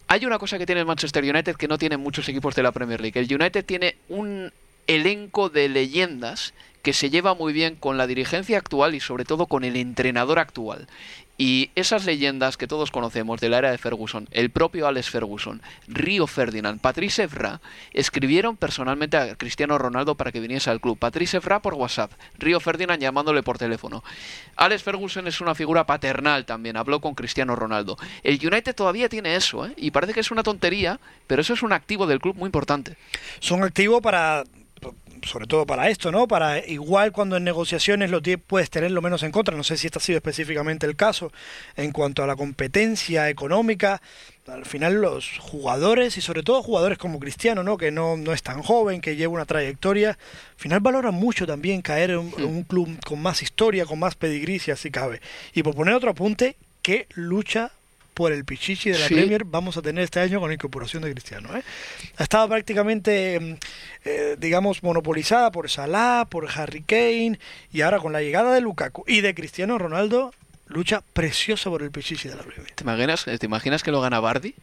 Hay 0.09 0.27
una 0.27 0.39
cosa 0.39 0.59
que 0.59 0.67
tiene 0.67 0.81
el 0.81 0.87
Manchester 0.87 1.25
United 1.25 1.57
que 1.57 1.69
no 1.69 1.79
tienen 1.79 2.01
muchos 2.01 2.29
equipos 2.29 2.55
de 2.55 2.63
la 2.63 2.73
Premier 2.73 3.01
League. 3.01 3.19
El 3.19 3.33
United 3.33 3.65
tiene 3.65 3.97
un 4.09 4.53
elenco 4.87 5.49
de 5.49 5.69
leyendas 5.69 6.55
que 6.83 6.93
se 6.93 7.11
lleva 7.11 7.35
muy 7.35 7.53
bien 7.53 7.77
con 7.77 7.97
la 7.97 8.07
dirigencia 8.07 8.59
actual 8.59 8.95
y 8.95 9.01
sobre 9.01 9.25
todo 9.25 9.47
con 9.47 9.65
el 9.65 9.77
entrenador 9.77 10.39
actual. 10.39 10.89
Y 11.39 11.71
esas 11.75 12.05
leyendas 12.05 12.57
que 12.57 12.67
todos 12.67 12.91
conocemos 12.91 13.41
de 13.41 13.49
la 13.49 13.59
era 13.59 13.71
de 13.71 13.79
Ferguson, 13.79 14.29
el 14.33 14.51
propio 14.51 14.87
Alex 14.87 15.11
Ferguson, 15.11 15.63
Río 15.89 16.27
Ferdinand, 16.27 16.81
Patrice 16.81 17.23
Evra, 17.23 17.61
escribieron 17.93 18.57
personalmente 18.57 19.17
a 19.17 19.35
Cristiano 19.35 19.79
Ronaldo 19.79 20.15
para 20.15 20.31
que 20.31 20.41
viniese 20.41 20.71
al 20.71 20.81
club. 20.81 20.99
Patrice 20.99 21.39
Evra 21.39 21.61
por 21.61 21.75
WhatsApp, 21.75 22.13
Río 22.39 22.61
Ferdinand 22.61 23.01
llamándole 23.01 23.43
por 23.43 23.59
teléfono. 23.59 24.05
Alex 24.57 24.83
Ferguson 24.83 25.27
es 25.27 25.41
una 25.41 25.55
figura 25.55 25.85
paternal 25.85 26.45
también, 26.45 26.77
habló 26.77 27.01
con 27.01 27.15
Cristiano 27.15 27.57
Ronaldo. 27.57 27.97
El 28.23 28.35
United 28.35 28.75
todavía 28.75 29.09
tiene 29.09 29.35
eso, 29.35 29.67
¿eh? 29.67 29.73
y 29.77 29.91
parece 29.91 30.13
que 30.13 30.21
es 30.21 30.31
una 30.31 30.43
tontería, 30.43 31.01
pero 31.27 31.41
eso 31.41 31.55
es 31.55 31.63
un 31.63 31.73
activo 31.73 32.07
del 32.07 32.21
club 32.21 32.37
muy 32.37 32.47
importante. 32.47 32.97
Son 33.41 33.65
activos 33.65 34.03
para 34.03 34.45
sobre 35.25 35.47
todo 35.47 35.67
para 35.67 35.89
esto, 35.89 36.11
¿no? 36.11 36.29
Para 36.29 36.59
igual 36.67 37.13
cuando 37.13 37.37
en 37.37 37.45
negociaciones 37.45 38.11
lo 38.11 38.21
puedes 38.47 38.71
tener 38.71 38.91
lo 38.91 39.03
menos 39.03 39.23
en 39.23 39.33
contra, 39.33 39.57
no 39.57 39.65
sé 39.65 39.77
si 39.77 39.87
este 39.87 39.99
ha 39.99 40.03
sido 40.03 40.17
específicamente 40.19 40.87
el 40.87 40.97
caso, 40.97 41.33
en 41.77 41.93
cuanto 41.93 42.23
a 42.23 42.27
la 42.27 42.37
competencia 42.37 43.29
económica, 43.29 44.01
al 44.47 44.65
final 44.65 45.01
los 45.01 45.39
jugadores 45.39 46.17
y 46.19 46.21
sobre 46.21 46.43
todo 46.43 46.63
jugadores 46.63 46.99
como 46.99 47.21
Cristiano, 47.21 47.63
¿no? 47.63 47.77
Que 47.77 47.91
no, 47.91 48.17
no 48.17 48.33
es 48.33 48.43
tan 48.43 48.63
joven, 48.63 49.01
que 49.01 49.17
lleva 49.17 49.35
una 49.35 49.45
trayectoria, 49.45 50.11
al 50.11 50.57
final 50.57 50.81
valoran 50.81 51.15
mucho 51.15 51.47
también 51.47 51.83
caer 51.83 52.11
en 52.11 52.19
un, 52.19 52.65
club 52.65 52.99
con 53.05 53.21
más 53.23 53.43
historia, 53.43 53.87
con 53.87 53.99
más 53.99 54.15
pedigrí, 54.15 54.59
si 54.59 54.71
así 54.71 54.91
cabe. 54.91 55.21
Y 55.55 55.63
por 55.63 55.75
poner 55.75 55.95
otro 55.95 56.11
apunte, 56.11 56.57
que 56.83 57.07
lucha 57.15 57.71
por 58.15 58.33
el 58.33 58.45
Pichichi 58.45 58.91
de 58.91 58.99
la 58.99 59.07
Premier 59.07 59.45
vamos 59.45 59.77
a 59.77 59.83
tener 59.83 60.05
este 60.05 60.21
año 60.21 60.41
con 60.41 60.49
la 60.49 60.55
incorporación 60.55 61.03
de 61.03 61.11
Cristiano. 61.11 61.57
¿eh? 61.57 61.63
Ha 62.17 62.23
estado 62.23 62.49
prácticamente, 62.49 63.41
mm, 63.41 63.55
eh, 64.05 64.37
digamos, 64.39 64.83
monopolizada 64.83 65.51
por 65.51 65.71
Salah, 65.71 66.27
por 66.29 66.49
Harry 66.55 66.83
Kane 66.83 67.39
y 67.73 67.81
ahora 67.83 67.99
con 67.99 68.13
la 68.13 68.21
llegada 68.21 68.55
de 68.55 68.61
Lukaku 68.61 69.05
y 69.07 69.21
de 69.21 69.35
Cristiano 69.35 69.79
Ronaldo, 69.79 70.33
lucha 70.67 71.03
preciosa 71.13 71.71
por 71.71 71.83
el 71.83 71.91
Pichichi 71.91 72.29
de 72.29 72.37
la 72.37 72.43
Premier. 72.43 72.73
¿Te 72.75 72.85
imaginas, 72.85 73.25
¿Te 73.25 73.47
imaginas 73.47 73.83
que 73.83 73.91
lo 73.91 74.01
gana 74.01 74.21
Bardi? 74.21 74.55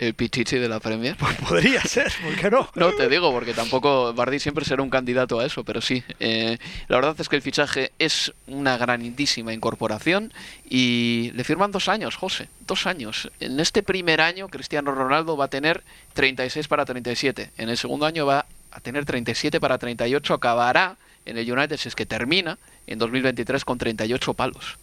El 0.00 0.14
Pichichi 0.14 0.56
de 0.56 0.68
la 0.68 0.80
Premier? 0.80 1.16
Pues 1.16 1.36
podría 1.36 1.82
ser, 1.82 2.10
¿por 2.22 2.34
qué 2.36 2.50
no? 2.50 2.68
No, 2.74 2.92
te 2.92 3.08
digo, 3.08 3.30
porque 3.30 3.52
tampoco 3.52 4.14
Bardi 4.14 4.40
siempre 4.40 4.64
será 4.64 4.82
un 4.82 4.90
candidato 4.90 5.38
a 5.38 5.46
eso, 5.46 5.62
pero 5.62 5.80
sí. 5.80 6.02
Eh, 6.18 6.58
la 6.88 6.96
verdad 6.96 7.14
es 7.18 7.28
que 7.28 7.36
el 7.36 7.42
fichaje 7.42 7.92
es 7.98 8.32
una 8.46 8.78
grandísima 8.78 9.52
incorporación 9.52 10.32
y 10.68 11.30
le 11.34 11.44
firman 11.44 11.70
dos 11.70 11.88
años, 11.88 12.16
José, 12.16 12.48
dos 12.66 12.86
años. 12.86 13.30
En 13.40 13.60
este 13.60 13.82
primer 13.82 14.20
año 14.22 14.48
Cristiano 14.48 14.92
Ronaldo 14.92 15.36
va 15.36 15.44
a 15.44 15.48
tener 15.48 15.82
36 16.14 16.66
para 16.66 16.86
37, 16.86 17.50
en 17.58 17.68
el 17.68 17.76
segundo 17.76 18.06
año 18.06 18.24
va 18.24 18.46
a 18.70 18.80
tener 18.80 19.04
37 19.04 19.60
para 19.60 19.76
38, 19.76 20.32
acabará 20.34 20.96
en 21.26 21.36
el 21.36 21.50
United 21.50 21.76
si 21.76 21.88
es 21.88 21.94
que 21.94 22.06
termina 22.06 22.58
en 22.86 22.98
2023 22.98 23.64
con 23.64 23.76
38 23.76 24.34
palos. 24.34 24.78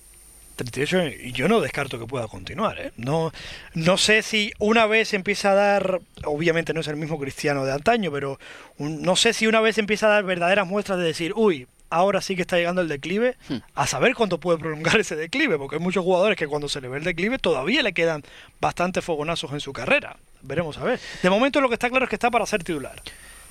38 0.58 1.08
y 1.24 1.32
yo 1.32 1.48
no 1.48 1.62
descarto 1.62 2.00
que 2.00 2.06
pueda 2.06 2.28
continuar. 2.28 2.80
¿eh? 2.80 2.92
No, 2.98 3.32
no 3.74 3.98
sé 3.98 4.22
si 4.24 4.52
una 4.60 4.86
vez 4.86 5.14
empieza 5.14 5.52
a 5.52 5.56
dar, 5.56 6.02
obviamente 6.26 6.74
no 6.74 6.82
es 6.82 6.88
el 6.88 6.98
mismo 6.98 7.20
cristiano 7.20 7.64
de 7.64 7.72
antaño, 7.72 8.12
pero 8.12 8.40
no 8.78 9.16
sé 9.16 9.34
si 9.34 9.48
una 9.48 9.62
vez 9.62 9.78
empieza 9.78 10.08
a 10.08 10.10
dar 10.10 10.24
verdaderas 10.24 10.68
muestras 10.68 10.98
de 11.00 11.06
decir, 11.06 11.34
uy, 11.36 11.68
ahora 11.90 12.22
sí 12.22 12.36
que 12.36 12.42
está 12.42 12.58
llegando 12.58 12.82
el 12.82 12.88
declive, 12.88 13.38
hmm. 13.48 13.58
a 13.76 13.88
saber 13.88 14.16
cuánto 14.16 14.40
puede 14.40 14.58
prolongar 14.58 15.00
ese 15.00 15.16
declive, 15.16 15.58
porque 15.58 15.78
hay 15.78 15.82
muchos 15.82 16.04
jugadores 16.04 16.38
que 16.38 16.48
cuando 16.48 16.68
se 16.68 16.82
le 16.82 16.90
ve 16.90 16.98
el 16.98 17.04
declive 17.04 17.38
todavía 17.40 17.82
le 17.84 17.94
quedan 17.94 18.24
bastantes 18.60 19.06
fogonazos 19.06 19.54
en 19.54 19.60
su 19.60 19.74
carrera. 19.74 20.18
Veremos 20.42 20.78
a 20.78 20.84
ver. 20.84 21.00
De 21.22 21.30
momento 21.30 21.62
lo 21.62 21.70
que 21.70 21.76
está 21.76 21.90
claro 21.90 22.06
es 22.06 22.10
que 22.10 22.16
está 22.16 22.32
para 22.32 22.46
ser 22.46 22.64
titular. 22.64 23.02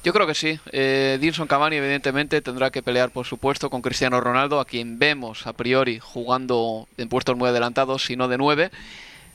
Yo 0.07 0.13
creo 0.13 0.29
que 0.29 0.37
sí. 0.37 0.61
Eh, 0.71 1.19
Dinson 1.21 1.49
Cavani 1.49 1.75
evidentemente 1.75 2.41
tendrá 2.41 2.71
que 2.71 2.81
pelear 2.81 3.11
por 3.11 3.27
supuesto 3.27 3.71
con 3.71 3.83
Cristiano 3.83 4.21
Ronaldo, 4.21 4.61
a 4.61 4.65
quien 4.65 5.01
vemos 5.01 5.49
a 5.49 5.53
priori 5.53 5.99
jugando 5.99 6.87
en 6.97 7.09
puestos 7.09 7.37
muy 7.37 7.49
adelantados, 7.49 8.05
sino 8.05 8.29
de 8.29 8.39
nueve. 8.39 8.71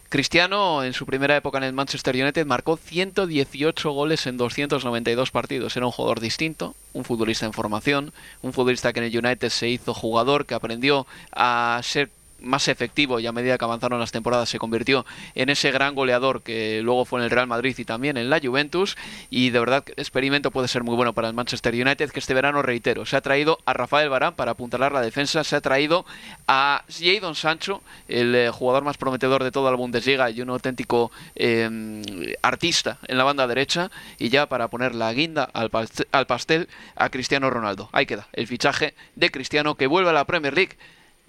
Cristiano, 0.08 0.86
en 0.86 0.94
su 0.94 1.06
primera 1.06 1.36
época 1.36 1.58
en 1.58 1.66
el 1.66 1.74
Manchester 1.74 2.16
United, 2.16 2.46
marcó 2.46 2.78
118 2.78 3.92
goles 3.92 4.26
en 4.28 4.38
292 4.38 5.32
partidos. 5.32 5.76
Era 5.76 5.88
un 5.88 5.92
jugador 5.92 6.22
distinto, 6.22 6.74
un 6.94 7.04
futbolista 7.04 7.46
en 7.46 7.52
formación, 7.52 8.14
un 8.42 8.54
futbolista 8.54 8.94
que 8.94 9.02
en 9.02 9.08
el 9.08 9.26
United 9.26 9.50
se 9.50 9.68
hizo 9.68 9.94
jugador, 9.94 10.46
que 10.46 10.54
aprendió 10.54 11.06
a 11.34 11.82
ser 11.84 12.12
más 12.42 12.68
efectivo 12.68 13.20
y 13.20 13.28
a 13.28 13.32
medida 13.32 13.58
que 13.58 13.66
avanzaron 13.66 14.00
las 14.00 14.12
temporadas 14.12 14.50
se 14.50 14.60
convirtió 14.60 15.06
en 15.36 15.50
ese 15.50 15.72
gran 15.72 15.96
goleador 15.96 16.42
que 16.42 16.82
luego 16.84 17.06
fue 17.06 17.20
en 17.20 17.26
el 17.26 17.32
Real 17.32 17.48
Madrid 17.48 17.76
y 17.78 17.86
también 17.86 18.18
en 18.18 18.30
la 18.30 18.40
Juventus. 18.40 18.98
Y 19.30 19.50
de 19.50 19.60
verdad 19.60 19.84
el 19.88 20.00
experimento 20.00 20.52
puede 20.52 20.68
ser 20.68 20.84
muy 20.84 20.96
bueno 20.96 21.14
para 21.14 21.28
el 21.28 21.34
Manchester 21.34 21.74
United 21.74 22.12
que 22.12 22.20
este 22.20 22.34
verano 22.34 22.62
reitero 22.62 23.06
se 23.06 23.16
ha 23.18 23.22
traído 23.22 23.60
a 23.66 23.74
Rafael 23.74 24.10
Barán 24.10 24.36
para 24.36 24.52
apuntalar 24.52 24.92
la 24.92 25.02
defensa 25.02 25.44
se 25.44 25.56
ha 25.56 25.62
traído 25.62 26.06
a 26.48 26.84
Jadon 26.90 27.36
Sancho 27.36 27.82
el 28.08 28.36
eh, 28.36 28.50
jugador 28.52 28.84
más 28.84 28.98
prometedor 28.98 29.44
de 29.44 29.52
toda 29.52 29.72
la 29.72 29.78
Bundesliga 29.78 30.30
y 30.30 30.42
un 30.42 30.50
auténtico 30.50 31.12
em, 31.36 32.02
artista 32.42 32.98
en 33.08 33.18
la 33.18 33.24
banda 33.24 33.48
derecha. 33.48 33.92
Y 34.18 34.30
ya 34.30 34.48
para 34.48 34.68
poner 34.70 34.96
la 34.96 35.12
guinda 35.14 35.44
al 35.44 35.70
al 36.12 36.28
pastel 36.28 36.68
a 36.96 37.10
Cristiano 37.10 37.50
Ronaldo. 37.50 37.90
Ahí 37.92 38.06
queda 38.06 38.28
el 38.34 38.48
fichaje 38.48 38.94
de 39.16 39.30
Cristiano 39.32 39.76
que 39.76 39.88
vuelve 39.88 40.10
a 40.10 40.14
la 40.14 40.26
Premier 40.26 40.54
League 40.54 40.78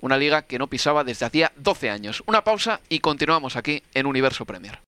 una 0.03 0.19
liga 0.19 0.43
que 0.43 0.59
no 0.59 0.67
pisaba 0.67 1.05
desde 1.05 1.25
hacía 1.25 1.53
12 1.57 1.89
años. 1.89 2.23
Una 2.27 2.45
pausa 2.45 2.81
y 2.91 2.99
continuamos 2.99 3.57
aquí 3.57 3.83
en 3.95 4.05
Universo 4.05 4.45
Premier. 4.45 4.81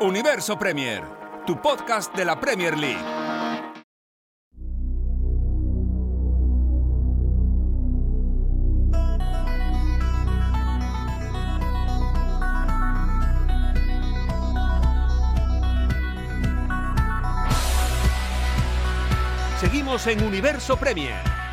Universo 0.00 0.56
Premier, 0.56 1.02
tu 1.46 1.60
podcast 1.60 2.14
de 2.14 2.24
la 2.24 2.38
Premier 2.38 2.78
League. 2.78 3.02
Seguimos 19.58 20.06
en 20.08 20.22
Universo 20.22 20.76
Premier. 20.76 21.43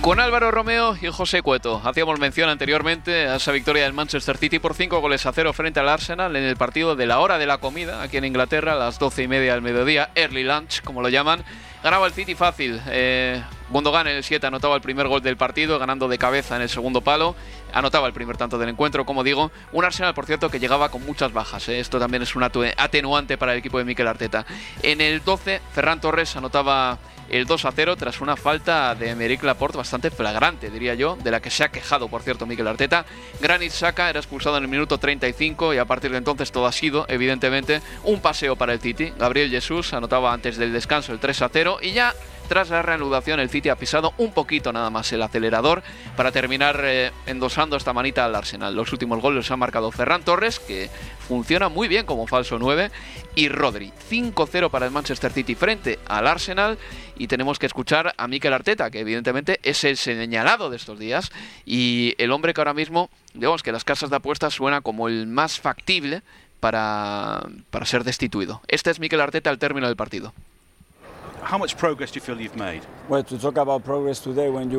Con 0.00 0.18
Álvaro 0.18 0.50
Romeo 0.50 0.96
y 0.98 1.08
José 1.08 1.42
Cueto. 1.42 1.82
Hacíamos 1.84 2.18
mención 2.18 2.48
anteriormente 2.48 3.28
a 3.28 3.36
esa 3.36 3.52
victoria 3.52 3.82
del 3.82 3.92
Manchester 3.92 4.38
City 4.38 4.58
por 4.58 4.72
5 4.72 4.98
goles 4.98 5.26
a 5.26 5.32
0 5.32 5.52
frente 5.52 5.78
al 5.78 5.90
Arsenal 5.90 6.34
en 6.36 6.44
el 6.44 6.56
partido 6.56 6.96
de 6.96 7.06
la 7.06 7.20
hora 7.20 7.36
de 7.36 7.44
la 7.44 7.58
comida 7.58 8.02
aquí 8.02 8.16
en 8.16 8.24
Inglaterra 8.24 8.72
a 8.72 8.76
las 8.76 8.98
12 8.98 9.24
y 9.24 9.28
media 9.28 9.52
del 9.52 9.60
mediodía, 9.60 10.10
early 10.14 10.42
lunch 10.42 10.82
como 10.82 11.02
lo 11.02 11.10
llaman. 11.10 11.44
Ganaba 11.84 12.06
el 12.06 12.14
City 12.14 12.34
fácil. 12.34 12.80
Eh, 12.88 13.42
Gundogan 13.70 14.08
en 14.08 14.16
el 14.16 14.24
7 14.24 14.46
anotaba 14.46 14.74
el 14.74 14.82
primer 14.82 15.06
gol 15.08 15.22
del 15.22 15.36
partido, 15.36 15.78
ganando 15.78 16.08
de 16.08 16.18
cabeza 16.18 16.56
en 16.56 16.62
el 16.62 16.68
segundo 16.68 17.00
palo. 17.00 17.36
Anotaba 17.72 18.06
el 18.08 18.12
primer 18.12 18.36
tanto 18.36 18.58
del 18.58 18.68
encuentro, 18.68 19.06
como 19.06 19.22
digo. 19.22 19.52
Un 19.72 19.84
Arsenal, 19.84 20.12
por 20.12 20.26
cierto, 20.26 20.50
que 20.50 20.58
llegaba 20.58 20.90
con 20.90 21.06
muchas 21.06 21.32
bajas. 21.32 21.68
Eh. 21.68 21.80
Esto 21.80 21.98
también 21.98 22.22
es 22.22 22.34
un 22.34 22.42
atenuante 22.42 23.38
para 23.38 23.52
el 23.52 23.58
equipo 23.58 23.78
de 23.78 23.84
Mikel 23.84 24.08
Arteta. 24.08 24.44
En 24.82 25.00
el 25.00 25.22
12, 25.22 25.60
Ferran 25.72 26.00
Torres 26.00 26.34
anotaba 26.36 26.98
el 27.30 27.46
2 27.46 27.64
a 27.64 27.72
0 27.72 27.96
tras 27.96 28.20
una 28.20 28.36
falta 28.36 28.94
de 28.96 29.10
Emerick 29.10 29.44
Laporte 29.44 29.78
bastante 29.78 30.10
flagrante, 30.10 30.68
diría 30.68 30.94
yo, 30.94 31.16
de 31.22 31.30
la 31.30 31.40
que 31.40 31.50
se 31.50 31.62
ha 31.62 31.68
quejado, 31.68 32.08
por 32.08 32.22
cierto, 32.22 32.44
Mikel 32.44 32.66
Arteta. 32.66 33.06
Granit 33.40 33.70
Saka 33.70 34.10
era 34.10 34.18
expulsado 34.18 34.56
en 34.56 34.64
el 34.64 34.68
minuto 34.68 34.98
35 34.98 35.74
y 35.74 35.78
a 35.78 35.84
partir 35.84 36.10
de 36.10 36.18
entonces 36.18 36.50
todo 36.50 36.66
ha 36.66 36.72
sido, 36.72 37.06
evidentemente, 37.08 37.80
un 38.02 38.20
paseo 38.20 38.56
para 38.56 38.72
el 38.72 38.80
City. 38.80 39.12
Gabriel 39.16 39.50
Jesús 39.50 39.92
anotaba 39.92 40.32
antes 40.32 40.56
del 40.56 40.72
descanso 40.72 41.12
el 41.12 41.20
3 41.20 41.42
a 41.42 41.48
0 41.48 41.78
y 41.82 41.92
ya 41.92 42.14
tras 42.50 42.68
la 42.68 42.82
reanudación, 42.82 43.38
el 43.38 43.48
City 43.48 43.68
ha 43.68 43.76
pisado 43.76 44.12
un 44.18 44.32
poquito 44.32 44.72
nada 44.72 44.90
más 44.90 45.12
el 45.12 45.22
acelerador 45.22 45.84
para 46.16 46.32
terminar 46.32 46.80
eh, 46.82 47.12
endosando 47.26 47.76
esta 47.76 47.92
manita 47.92 48.24
al 48.24 48.34
Arsenal. 48.34 48.74
Los 48.74 48.92
últimos 48.92 49.22
goles 49.22 49.36
los 49.36 49.50
ha 49.52 49.56
marcado 49.56 49.92
Ferran 49.92 50.24
Torres, 50.24 50.58
que 50.58 50.90
funciona 51.28 51.68
muy 51.68 51.86
bien 51.86 52.06
como 52.06 52.26
falso 52.26 52.58
9, 52.58 52.90
y 53.36 53.48
Rodri. 53.48 53.92
5-0 54.10 54.68
para 54.68 54.86
el 54.86 54.90
Manchester 54.90 55.30
City 55.30 55.54
frente 55.54 56.00
al 56.08 56.26
Arsenal. 56.26 56.76
Y 57.16 57.28
tenemos 57.28 57.60
que 57.60 57.66
escuchar 57.66 58.14
a 58.16 58.26
Mikel 58.26 58.52
Arteta, 58.52 58.90
que 58.90 58.98
evidentemente 58.98 59.60
es 59.62 59.84
el 59.84 59.96
señalado 59.96 60.70
de 60.70 60.76
estos 60.76 60.98
días 60.98 61.30
y 61.64 62.16
el 62.18 62.32
hombre 62.32 62.52
que 62.52 62.60
ahora 62.62 62.74
mismo, 62.74 63.10
digamos 63.32 63.62
que 63.62 63.70
las 63.70 63.84
casas 63.84 64.10
de 64.10 64.16
apuestas 64.16 64.54
suena 64.54 64.80
como 64.80 65.06
el 65.06 65.28
más 65.28 65.60
factible 65.60 66.22
para, 66.58 67.46
para 67.70 67.86
ser 67.86 68.02
destituido. 68.02 68.60
Este 68.66 68.90
es 68.90 68.98
Mikel 68.98 69.20
Arteta 69.20 69.50
al 69.50 69.60
término 69.60 69.86
del 69.86 69.94
partido. 69.94 70.34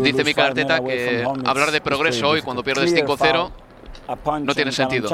Dice 0.04 0.24
Mikel 0.24 0.44
Arteta 0.46 0.80
que 0.80 1.26
hablar 1.46 1.72
de 1.72 1.82
progreso 1.82 2.28
hoy 2.30 2.42
cuando 2.42 2.64
pierdes 2.64 2.94
5-0 2.96 3.50
no 4.46 4.54
tiene 4.56 4.72
sentido. 4.72 5.10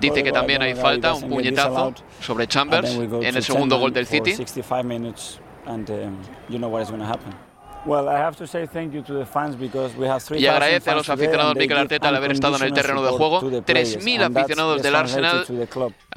Dice 0.00 0.22
que 0.22 0.32
también 0.32 0.62
hay 0.62 0.74
falta, 0.74 1.14
un 1.14 1.28
puñetazo 1.28 1.94
sobre 2.20 2.46
Chambers 2.46 2.90
en 2.90 3.36
el 3.36 3.42
segundo 3.42 3.78
gol 3.78 3.92
del 3.92 4.06
City. 4.06 4.32
Y 10.40 10.46
agradece 10.46 10.90
a 10.90 10.94
los 10.94 11.08
aficionados 11.08 11.54
Mikel 11.56 11.76
Arteta 11.76 12.08
al 12.08 12.16
haber 12.16 12.32
estado 12.32 12.56
en 12.56 12.62
el 12.62 12.72
terreno 12.72 13.02
de 13.02 13.10
juego. 13.10 13.42
3.000 13.42 14.22
aficionados 14.22 14.82
del 14.82 14.94
Arsenal 14.94 15.44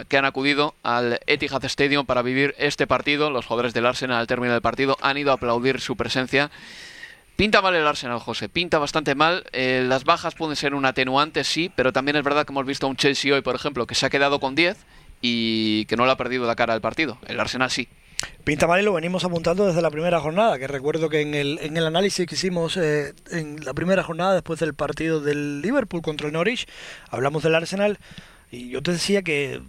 que 0.08 0.18
han 0.18 0.26
acudido 0.26 0.76
al 0.84 1.20
Etihad 1.28 1.64
Stadium 1.66 2.06
para 2.06 2.22
vivir 2.22 2.56
este 2.58 2.88
partido. 2.88 3.30
Los 3.30 3.46
jugadores 3.46 3.74
del 3.74 3.86
Arsenal 3.86 4.18
al 4.18 4.28
término 4.28 4.54
del 4.54 4.62
partido 4.62 4.98
han 5.02 5.18
ido 5.18 5.32
a 5.32 5.36
aplaudir 5.36 5.82
su 5.82 5.96
presencia. 5.96 6.50
Pinta 7.36 7.62
mal 7.62 7.76
el 7.76 7.86
Arsenal, 7.86 8.20
José. 8.20 8.50
Pinta 8.50 8.80
bastante 8.80 9.14
mal. 9.14 9.44
Eh, 9.52 9.86
las 9.88 10.06
bajas 10.06 10.34
pueden 10.34 10.56
ser 10.56 10.74
un 10.74 10.86
atenuante, 10.86 11.44
sí, 11.44 11.72
pero 11.76 11.94
también 11.94 12.16
es 12.16 12.24
verdad 12.24 12.46
que 12.46 12.52
hemos 12.52 12.66
visto 12.66 12.88
a 12.88 12.90
un 12.90 12.96
Chelsea 12.96 13.34
hoy, 13.34 13.42
por 13.42 13.56
ejemplo, 13.56 13.86
que 13.86 13.94
se 13.94 14.06
ha 14.06 14.10
quedado 14.10 14.40
con 14.40 14.56
10 14.56 14.78
y 15.22 15.86
que 15.86 15.98
no 15.98 16.06
le 16.06 16.14
ha 16.14 16.18
perdido 16.18 16.48
la 16.48 16.56
cara 16.56 16.74
al 16.74 16.82
partido. 16.82 17.18
El 17.28 17.40
Arsenal 17.40 17.70
sí. 17.70 17.88
Pinta 18.44 18.66
mal 18.66 18.82
y 18.82 18.84
lo 18.84 18.94
venimos 18.94 19.24
apuntando 19.26 19.68
desde 19.68 19.82
la 19.82 19.92
primera 19.92 20.20
jornada, 20.20 20.58
que 20.58 20.68
recuerdo 20.68 21.10
que 21.10 21.22
en 21.22 21.36
el, 21.36 21.60
en 21.62 21.78
el 21.78 21.86
análisis 21.86 22.26
que 22.26 22.36
hicimos 22.36 22.78
eh, 22.78 23.14
en 23.32 23.64
la 23.64 23.74
primera 23.74 24.04
jornada 24.04 24.34
después 24.34 24.60
del 24.60 24.74
partido 24.74 25.20
del 25.20 25.62
Liverpool 25.62 26.02
contra 26.02 26.28
el 26.28 26.34
Norwich, 26.34 26.68
hablamos 27.10 27.44
del 27.44 27.56
Arsenal 27.56 28.00
y 28.50 28.70
yo 28.70 28.82
te 28.82 28.92
decía 28.92 29.22
que 29.22 29.62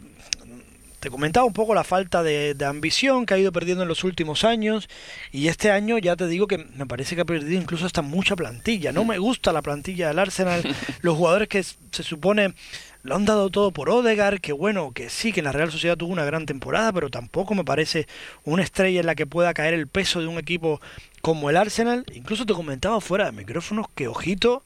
te 1.01 1.11
comentaba 1.11 1.47
un 1.47 1.53
poco 1.53 1.75
la 1.75 1.85
falta 1.85 2.23
de, 2.23 2.57
ambición 2.65 3.25
que 3.25 3.35
ha 3.35 3.39
ido 3.39 3.53
perdiendo 3.53 3.83
en 3.83 3.89
los 3.89 4.05
últimos 4.05 4.45
años 4.45 4.89
y 5.31 5.49
este 5.49 5.71
año 5.71 5.99
ya 5.99 6.17
te 6.17 6.27
digo 6.27 6.47
que 6.47 6.59
me 6.59 6.87
parece 6.87 7.15
que 7.15 7.23
ha 7.23 7.25
perdido 7.25 7.61
incluso 7.61 7.87
hasta 7.87 8.03
mucha 8.03 8.35
plantilla. 8.37 8.93
No 8.93 9.05
me 9.05 9.19
gusta 9.19 9.53
la 9.53 9.63
plantilla 9.63 10.09
del 10.09 10.19
Arsenal, 10.19 10.63
los 11.03 11.17
jugadores 11.17 11.49
que 11.49 11.63
se 11.63 12.03
supone 12.03 12.55
lo 13.03 13.15
han 13.15 13.25
dado 13.25 13.49
todo 13.51 13.71
por 13.71 13.91
Odegar, 13.91 14.41
que 14.41 14.53
bueno, 14.53 14.93
que 14.93 15.09
sí, 15.09 15.33
que 15.33 15.41
en 15.41 15.45
la 15.45 15.53
Real 15.53 15.71
Sociedad 15.71 15.97
tuvo 15.97 16.13
una 16.13 16.25
gran 16.25 16.47
temporada, 16.47 16.93
pero 16.93 17.11
tampoco 17.11 17.55
me 17.55 17.65
parece 17.65 18.07
una 18.45 18.63
estrella 18.63 19.01
en 19.01 19.07
la 19.07 19.15
que 19.15 19.27
pueda 19.27 19.55
caer 19.55 19.75
el 19.75 19.87
peso 19.87 20.21
de 20.21 20.27
un 20.27 20.39
equipo 20.39 20.81
como 21.23 21.49
el 21.49 21.57
Arsenal. 21.57 22.05
Incluso 22.13 22.45
te 22.45 22.55
comentaba 22.55 23.01
fuera 23.01 23.27
de 23.27 23.33
micrófonos 23.33 23.87
que, 23.95 24.09
ojito, 24.09 24.63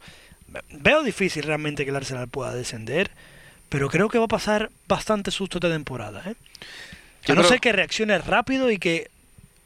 veo 0.71 1.03
difícil 1.03 1.45
realmente 1.45 1.85
que 1.85 1.91
el 1.91 1.97
Arsenal 1.97 2.29
pueda 2.29 2.55
descender, 2.55 3.11
pero 3.69 3.89
creo 3.89 4.09
que 4.09 4.19
va 4.19 4.25
a 4.25 4.29
pasar 4.29 4.71
bastante 4.89 5.31
susto 5.31 5.59
esta 5.59 5.71
temporada. 5.71 6.23
¿eh? 6.27 6.35
A 7.29 7.35
no 7.35 7.45
ser 7.45 7.61
que 7.61 7.73
reaccione 7.73 8.19
rápido 8.19 8.71
y 8.71 8.79
que 8.79 9.12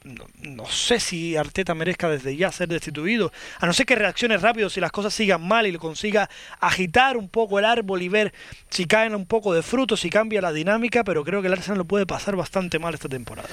no, 0.06 0.66
sé 0.66 1.00
si 1.00 1.36
Arteta 1.36 1.74
merezca 1.74 2.08
desde 2.08 2.36
ya 2.36 2.52
ser 2.52 2.68
destituido. 2.68 3.32
A 3.58 3.66
no 3.66 3.72
ser 3.72 3.86
que 3.86 3.96
reaccione 3.96 4.36
rápido 4.36 4.70
si 4.70 4.80
las 4.80 4.92
cosas 4.92 5.12
sigan 5.12 5.46
mal 5.46 5.66
y 5.66 5.72
lo 5.72 5.78
consiga 5.78 6.30
agitar 6.60 7.16
un 7.16 7.28
poco 7.28 7.58
el 7.58 7.64
árbol 7.64 8.02
y 8.02 8.08
ver 8.08 8.32
si 8.70 8.86
caen 8.86 9.14
un 9.14 9.26
poco 9.26 9.52
de 9.52 9.62
frutos, 9.62 10.00
si 10.00 10.10
cambia 10.10 10.40
la 10.40 10.52
dinámica, 10.52 11.02
pero 11.02 11.24
creo 11.24 11.42
que 11.42 11.48
el 11.48 11.54
Arsenal 11.54 11.78
lo 11.78 11.84
puede 11.84 12.06
pasar 12.06 12.36
bastante 12.36 12.78
mal 12.78 12.94
esta 12.94 13.08
temporada. 13.08 13.48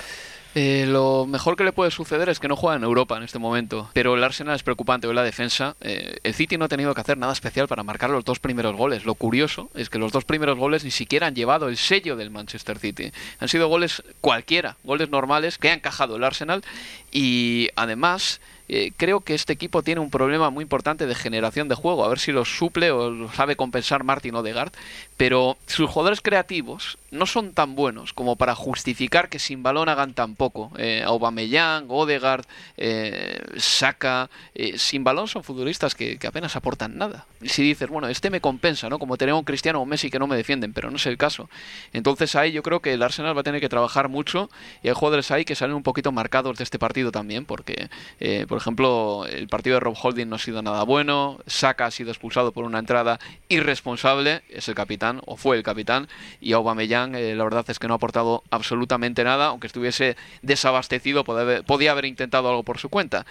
Eh, 0.55 0.86
lo 0.88 1.25
mejor 1.25 1.55
que 1.55 1.63
le 1.63 1.72
puede 1.72 1.89
suceder 1.89 2.29
es 2.29 2.39
que 2.39 2.48
no 2.48 2.55
juega 2.55 2.77
en 2.77 2.83
Europa 2.83 3.17
en 3.17 3.24
este 3.24 3.39
momento, 3.39 3.89
pero 3.93 4.13
el 4.13 4.24
Arsenal 4.24 4.55
es 4.55 4.63
preocupante 4.63 5.07
hoy 5.07 5.15
la 5.15 5.24
defensa. 5.24 5.75
Eh, 5.81 6.17
el 6.24 6.33
City 6.33 6.57
no 6.57 6.65
ha 6.65 6.67
tenido 6.67 6.93
que 6.93 7.01
hacer 7.01 7.17
nada 7.17 7.33
especial 7.33 7.67
para 7.67 7.83
marcar 7.83 8.12
los 8.12 8.24
dos 8.24 8.39
primeros 8.39 8.75
goles. 8.75 9.05
Lo 9.05 9.15
curioso 9.15 9.69
es 9.74 9.89
que 9.89 9.98
los 9.98 10.12
dos 10.12 10.25
primeros 10.25 10.57
goles 10.57 10.83
ni 10.83 10.91
siquiera 10.91 11.27
han 11.27 11.36
llevado 11.36 11.69
el 11.69 11.77
sello 11.77 12.15
del 12.15 12.29
Manchester 12.29 12.77
City. 12.77 13.12
Han 13.39 13.48
sido 13.48 13.67
goles 13.67 14.03
cualquiera, 14.22 14.77
goles 14.83 15.10
normales 15.10 15.57
que 15.57 15.69
ha 15.69 15.74
encajado 15.74 16.17
el 16.17 16.24
Arsenal 16.24 16.63
y 17.12 17.69
además 17.75 18.39
eh, 18.70 18.91
creo 18.96 19.22
que 19.22 19.34
este 19.34 19.53
equipo 19.53 19.84
tiene 19.84 20.01
un 20.01 20.10
problema 20.10 20.50
muy 20.50 20.63
importante 20.63 21.05
de 21.05 21.15
generación 21.15 21.67
de 21.67 21.75
juego. 21.75 22.03
A 22.03 22.10
ver 22.10 22.20
si 22.20 22.32
lo 22.32 22.46
suple 22.46 22.91
o 22.91 23.10
lo 23.10 23.32
sabe 23.32 23.55
compensar 23.55 24.03
Martin 24.03 24.36
Odegaard. 24.36 24.72
Pero 25.17 25.58
sus 25.67 25.89
jugadores 25.89 26.22
creativos 26.22 26.98
no 27.12 27.25
son 27.27 27.53
tan 27.53 27.75
buenos 27.75 28.13
como 28.13 28.36
para 28.36 28.55
justificar 28.55 29.29
que 29.29 29.39
sin 29.39 29.62
balón 29.62 29.88
hagan 29.88 30.13
tan 30.13 30.36
poco. 30.36 30.72
Eh, 30.77 31.03
Aubameyang, 31.05 31.86
Odegaard, 31.88 32.46
eh, 32.77 33.39
Saka, 33.58 34.29
eh, 34.55 34.77
sin 34.77 35.03
balón 35.03 35.27
son 35.27 35.43
futbolistas 35.43 35.93
que, 35.93 36.17
apenas 36.27 36.55
aportan 36.55 36.98
nada. 36.98 37.25
Y 37.41 37.50
si 37.50 37.62
dices, 37.62 37.88
bueno, 37.89 38.08
este 38.08 38.29
me 38.29 38.41
compensa, 38.41 38.89
¿no? 38.89 38.98
Como 38.98 39.17
tener 39.17 39.36
un 39.36 39.43
Cristiano 39.43 39.79
o 39.79 39.84
un 39.84 39.89
Messi 39.89 40.10
que 40.10 40.17
no 40.17 40.25
me 40.25 40.36
defienden, 40.36 40.74
pero 40.74 40.89
no 40.89 40.98
es 40.98 41.05
el 41.05 41.17
caso. 41.17 41.50
Entonces 41.93 42.36
ahí 42.36 42.51
yo 42.51 42.63
creo 42.63 42.79
que 42.79 42.93
el 42.93 43.03
Arsenal 43.03 43.38
va 43.38 43.41
a 43.41 43.43
tener 43.43 43.62
que 43.62 43.70
trabajar 43.70 44.10
mucho 44.10 44.50
y 44.82 44.88
hay 44.88 44.93
jugadores 44.96 45.29
ahí 45.29 45.46
que 45.46 45.55
salen 45.55 45.75
un 45.75 45.84
poquito 45.84 46.12
marcados 46.12 46.58
de 46.58 46.63
este 46.63 46.79
partido 46.79 47.12
también, 47.12 47.46
porque, 47.46 47.89
eh, 48.20 48.46
por 48.53 48.62
ejemplo, 48.62 49.25
el 49.25 49.48
partido 49.48 49.77
de 49.77 49.79
Rob 49.79 49.95
Holding 50.00 50.29
no 50.29 50.36
ha 50.36 50.39
sido 50.39 50.62
nada 50.62 50.83
bueno, 50.83 51.39
Saka 51.48 51.88
ha 51.88 51.91
sido 51.91 52.12
expulsado 52.12 52.51
por 52.51 52.65
una 52.65 52.77
entrada 52.77 53.19
irresponsable, 53.50 54.43
es 54.48 54.67
el 54.67 54.75
capitán, 54.75 55.22
o 55.25 55.38
fue 55.38 55.57
el 55.57 55.63
capitán, 55.63 56.07
y 56.39 56.53
Aubameyang 56.53 57.15
eh, 57.15 57.33
la 57.33 57.45
verdad 57.45 57.65
es 57.67 57.79
que 57.79 57.88
no 57.88 57.95
ha 57.95 57.98
aportado 57.98 58.43
absolutamente 58.51 59.24
nada, 59.24 59.48
aunque 59.48 59.65
estuviese 59.65 60.17
desabastecido, 60.43 61.24
podía 61.24 61.93
haber 61.93 62.05
intentado 62.05 62.48
algo 62.48 62.62
por 62.62 62.77
su 62.77 62.89
cuenta. 62.89 63.25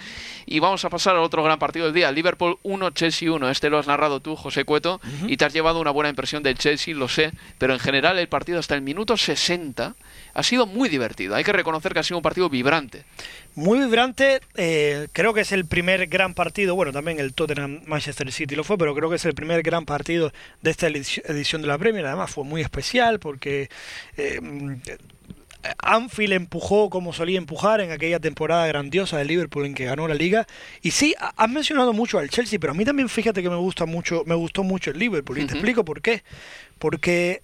Y 0.44 0.58
vamos 0.58 0.84
a 0.84 0.90
pasar 0.90 1.14
al 1.14 1.22
otro 1.22 1.44
gran 1.44 1.60
partido 1.60 1.84
del 1.84 1.94
día, 1.94 2.10
Liverpool 2.10 2.58
1, 2.64 2.90
Chelsea 2.90 3.30
1. 3.30 3.48
Este 3.48 3.70
lo 3.70 3.78
has 3.78 3.86
narrado 3.86 4.18
tú, 4.18 4.34
José 4.34 4.64
Cueto, 4.64 5.00
y 5.28 5.36
te 5.36 5.44
has 5.44 5.52
llevado 5.52 5.80
una 5.80 5.92
buena 5.92 6.10
impresión 6.10 6.42
del 6.42 6.58
Chelsea, 6.58 6.96
lo 6.96 7.06
sé, 7.06 7.30
pero 7.58 7.74
en 7.74 7.78
general 7.78 8.18
el 8.18 8.26
partido 8.26 8.58
hasta 8.58 8.74
el 8.74 8.82
minuto 8.82 9.16
60 9.16 9.94
ha 10.34 10.42
sido 10.42 10.66
muy 10.66 10.88
divertido. 10.88 11.34
Hay 11.34 11.44
que 11.44 11.52
reconocer 11.52 11.92
que 11.92 12.00
ha 12.00 12.02
sido 12.02 12.18
un 12.18 12.22
partido 12.22 12.48
vibrante. 12.48 13.04
Muy 13.54 13.78
vibrante, 13.78 14.40
eh, 14.56 15.08
creo 15.12 15.34
que 15.34 15.42
es 15.42 15.52
el 15.52 15.66
primer 15.66 16.06
gran 16.06 16.34
partido, 16.34 16.74
bueno, 16.74 16.92
también 16.92 17.20
el 17.20 17.34
Tottenham 17.34 17.82
Manchester 17.86 18.32
City 18.32 18.54
lo 18.54 18.64
fue, 18.64 18.78
pero 18.78 18.94
creo 18.94 19.10
que 19.10 19.16
es 19.16 19.24
el 19.24 19.34
primer 19.34 19.62
gran 19.62 19.84
partido 19.84 20.32
de 20.62 20.70
esta 20.70 20.88
edición 20.88 21.62
de 21.62 21.68
la 21.68 21.78
Premier. 21.78 22.06
Además 22.06 22.30
fue 22.30 22.44
muy 22.44 22.62
especial 22.62 23.18
porque 23.18 23.68
eh, 24.16 24.40
Anfield 25.78 26.32
empujó 26.32 26.90
como 26.90 27.12
solía 27.12 27.38
empujar 27.38 27.80
en 27.80 27.90
aquella 27.90 28.18
temporada 28.20 28.66
grandiosa 28.66 29.18
de 29.18 29.24
Liverpool 29.24 29.66
en 29.66 29.74
que 29.74 29.84
ganó 29.84 30.08
la 30.08 30.14
liga. 30.14 30.46
Y 30.82 30.90
sí, 30.92 31.14
has 31.18 31.50
mencionado 31.50 31.92
mucho 31.92 32.18
al 32.18 32.30
Chelsea, 32.30 32.58
pero 32.58 32.72
a 32.72 32.74
mí 32.74 32.84
también 32.84 33.08
fíjate 33.08 33.42
que 33.42 33.50
me 33.50 33.56
gusta 33.56 33.86
mucho, 33.86 34.22
me 34.26 34.34
gustó 34.34 34.62
mucho 34.62 34.90
el 34.90 34.98
Liverpool. 34.98 35.38
Y 35.38 35.46
te 35.46 35.54
explico 35.54 35.84
por 35.84 36.00
qué. 36.00 36.22
Porque 36.78 37.42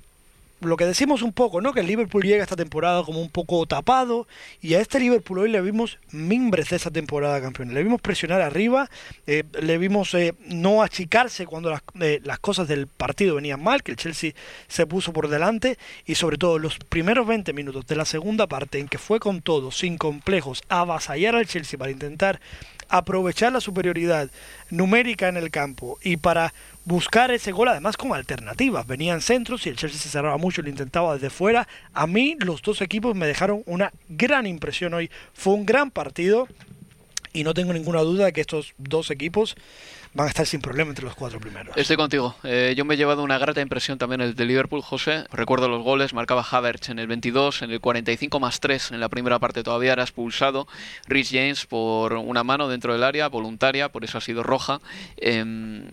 lo 0.61 0.77
que 0.77 0.85
decimos 0.85 1.23
un 1.23 1.33
poco, 1.33 1.61
¿no? 1.61 1.73
Que 1.73 1.81
el 1.81 1.87
Liverpool 1.87 2.23
llega 2.23 2.43
esta 2.43 2.57
temporada 2.57 3.03
como 3.05 3.21
un 3.21 3.31
poco 3.31 3.65
tapado 3.67 4.27
y 4.61 4.75
a 4.75 4.81
este 4.81 4.99
Liverpool 4.99 5.39
hoy 5.39 5.51
le 5.51 5.61
vimos 5.61 5.99
mimbres 6.11 6.71
de 6.71 6.77
esa 6.77 6.91
temporada 6.91 7.41
campeón. 7.41 7.75
Le 7.75 7.83
vimos 7.83 8.01
presionar 8.01 8.41
arriba, 8.41 8.91
eh, 9.27 9.45
le 9.61 9.79
vimos 9.79 10.15
eh, 10.15 10.35
no 10.47 10.83
achicarse 10.83 11.47
cuando 11.47 11.71
las, 11.71 11.83
eh, 12.01 12.21
las, 12.25 12.39
cosas 12.41 12.67
del 12.67 12.87
partido 12.87 13.37
venían 13.37 13.63
mal, 13.63 13.83
que 13.83 13.93
el 13.93 13.97
Chelsea 13.97 14.33
se 14.67 14.87
puso 14.87 15.13
por 15.13 15.29
delante 15.29 15.79
y 16.07 16.17
sobre 16.17 16.39
todo 16.39 16.59
los 16.59 16.79
primeros 16.79 17.27
20 17.27 17.53
minutos 17.53 17.87
de 17.87 17.97
la 17.97 18.05
segunda 18.05 18.47
parte 18.47 18.79
en 18.79 18.89
que 18.89 18.99
fue 18.99 19.21
con 19.21 19.43
todo, 19.43 19.71
sin 19.71 19.97
complejos, 19.97 20.63
avasallar 20.69 21.37
al 21.37 21.47
Chelsea 21.47 21.79
para 21.79 21.93
intentar 21.93 22.41
aprovechar 22.89 23.53
la 23.53 23.61
superioridad 23.61 24.31
numérica 24.71 25.29
en 25.29 25.37
el 25.37 25.51
campo 25.51 25.99
y 26.03 26.17
para 26.17 26.55
buscar 26.89 27.31
ese 27.31 27.53
gol 27.53 27.69
además 27.69 27.99
con 27.99 28.15
alternativas. 28.15 28.87
Venían 28.87 29.21
centros 29.21 29.67
y 29.67 29.69
el 29.69 29.77
Chelsea 29.77 30.01
se 30.01 30.09
cerraba 30.09 30.39
mucho, 30.39 30.63
lo 30.63 30.71
intentaba 30.71 31.15
desde 31.15 31.29
fuera. 31.29 31.69
A 31.93 32.07
mí 32.07 32.35
los 32.41 32.63
dos 32.63 32.81
equipos 32.81 33.15
me 33.15 33.27
dejaron 33.27 33.63
una 33.67 33.93
gran 34.09 34.47
impresión 34.47 34.95
hoy. 34.95 35.11
Fue 35.35 35.53
un 35.53 35.67
gran 35.67 35.91
partido 35.91 36.49
y 37.35 37.45
no 37.45 37.53
tengo 37.53 37.75
ninguna 37.75 38.01
duda 38.01 38.25
de 38.25 38.33
que 38.33 38.41
estos 38.41 38.73
dos 38.79 39.11
equipos 39.11 39.55
van 40.19 40.27
a 40.27 40.31
estar 40.31 40.47
sin 40.47 40.61
problema 40.61 40.91
entre 40.91 41.05
los 41.05 41.15
cuatro 41.15 41.39
primeros. 41.39 41.77
Estoy 41.77 41.97
contigo. 41.97 42.35
Eh, 42.43 42.75
yo 42.77 42.85
me 42.85 42.95
he 42.95 42.97
llevado 42.97 43.23
una 43.23 43.39
grata 43.39 43.61
impresión 43.61 43.99
también 43.99 44.21
el 44.21 44.35
de 44.35 44.47
Liverpool, 44.47 44.83
José. 44.83 45.25
Recuerdo 45.31 45.69
los 45.69 45.85
goles, 45.85 46.13
marcaba 46.13 46.43
Havertz 46.43 46.89
en 46.89 46.99
el 46.99 47.07
22, 47.07 47.63
en 47.63 47.71
el 47.71 47.81
45 47.81 48.41
más 48.41 48.59
3 48.59 48.91
en 48.91 48.99
la 48.99 49.09
primera 49.09 49.39
parte 49.39 49.63
todavía 49.63 49.93
era 49.93 50.03
expulsado. 50.03 50.67
Rhys 51.07 51.31
James 51.31 51.67
por 51.67 52.15
una 52.15 52.43
mano 52.43 52.69
dentro 52.69 52.93
del 52.93 53.05
área, 53.05 53.29
voluntaria, 53.29 53.91
por 53.91 54.03
eso 54.03 54.19
ha 54.19 54.21
sido 54.21 54.43
roja. 54.43 54.81
Eh, 55.19 55.45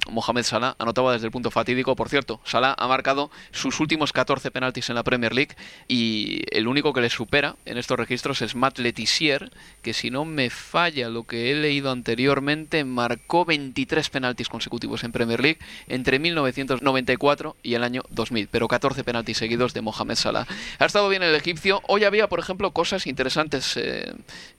Mohamed 0.10 0.44
Salah 0.44 0.76
anotaba 0.80 1.14
desde 1.14 1.28
el 1.28 1.32
punto 1.32 1.52
fatídico. 1.52 1.96
Por 1.96 2.10
cierto, 2.10 2.42
Salah 2.46 2.74
ha 2.80 2.88
marcado 2.88 3.30
sus 3.52 3.80
últimos 3.80 4.12
14 4.12 4.50
penaltis 4.50 4.90
en 4.90 4.96
la 4.96 5.04
Premier 5.04 5.36
League 5.36 5.56
y 5.88 6.42
el 6.50 6.68
único 6.68 6.94
que 6.94 7.02
le 7.02 7.12
supera 7.12 7.58
en 7.66 7.78
estos 7.78 8.00
registros 8.00 8.42
es 8.42 8.56
Matt 8.56 8.80
Letizier, 8.80 9.52
que 9.84 9.94
si 9.94 10.10
no 10.10 10.26
me 10.26 10.50
falla 10.50 11.10
lo 11.10 11.26
que 11.26 11.52
he 11.52 11.56
leído 11.56 11.92
anteriormente, 11.92 12.84
marcó 12.86 13.46
23 13.46 14.15
penaltis 14.16 14.48
consecutivos 14.48 15.04
en 15.04 15.12
Premier 15.12 15.42
League 15.42 15.60
entre 15.90 16.20
1994 16.20 17.58
y 17.62 17.74
el 17.74 17.84
año 17.84 18.04
2000, 18.12 18.48
pero 18.48 18.70
14 18.70 19.04
penaltis 19.04 19.38
seguidos 19.38 19.74
de 19.74 19.82
Mohamed 19.82 20.16
Salah. 20.16 20.48
Ha 20.80 20.86
estado 20.86 21.10
bien 21.10 21.22
el 21.22 21.36
egipcio. 21.36 21.82
Hoy 21.90 22.06
había, 22.06 22.30
por 22.30 22.40
ejemplo, 22.40 22.72
cosas 22.72 23.08
interesantes 23.08 23.76
eh, 23.76 24.14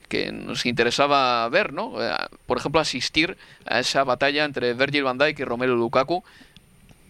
que 0.09 0.31
nos 0.31 0.67
interesaba 0.67 1.49
ver, 1.49 1.73
¿no? 1.73 1.99
Eh, 1.99 2.13
por 2.45 2.59
ejemplo, 2.59 2.79
asistir 2.79 3.35
a 3.65 3.79
esa 3.79 4.03
batalla 4.03 4.45
entre 4.45 4.75
Virgil 4.75 5.03
van 5.03 5.17
Dijk 5.17 5.39
y 5.39 5.43
Romelu 5.43 5.75
Lukaku. 5.75 6.23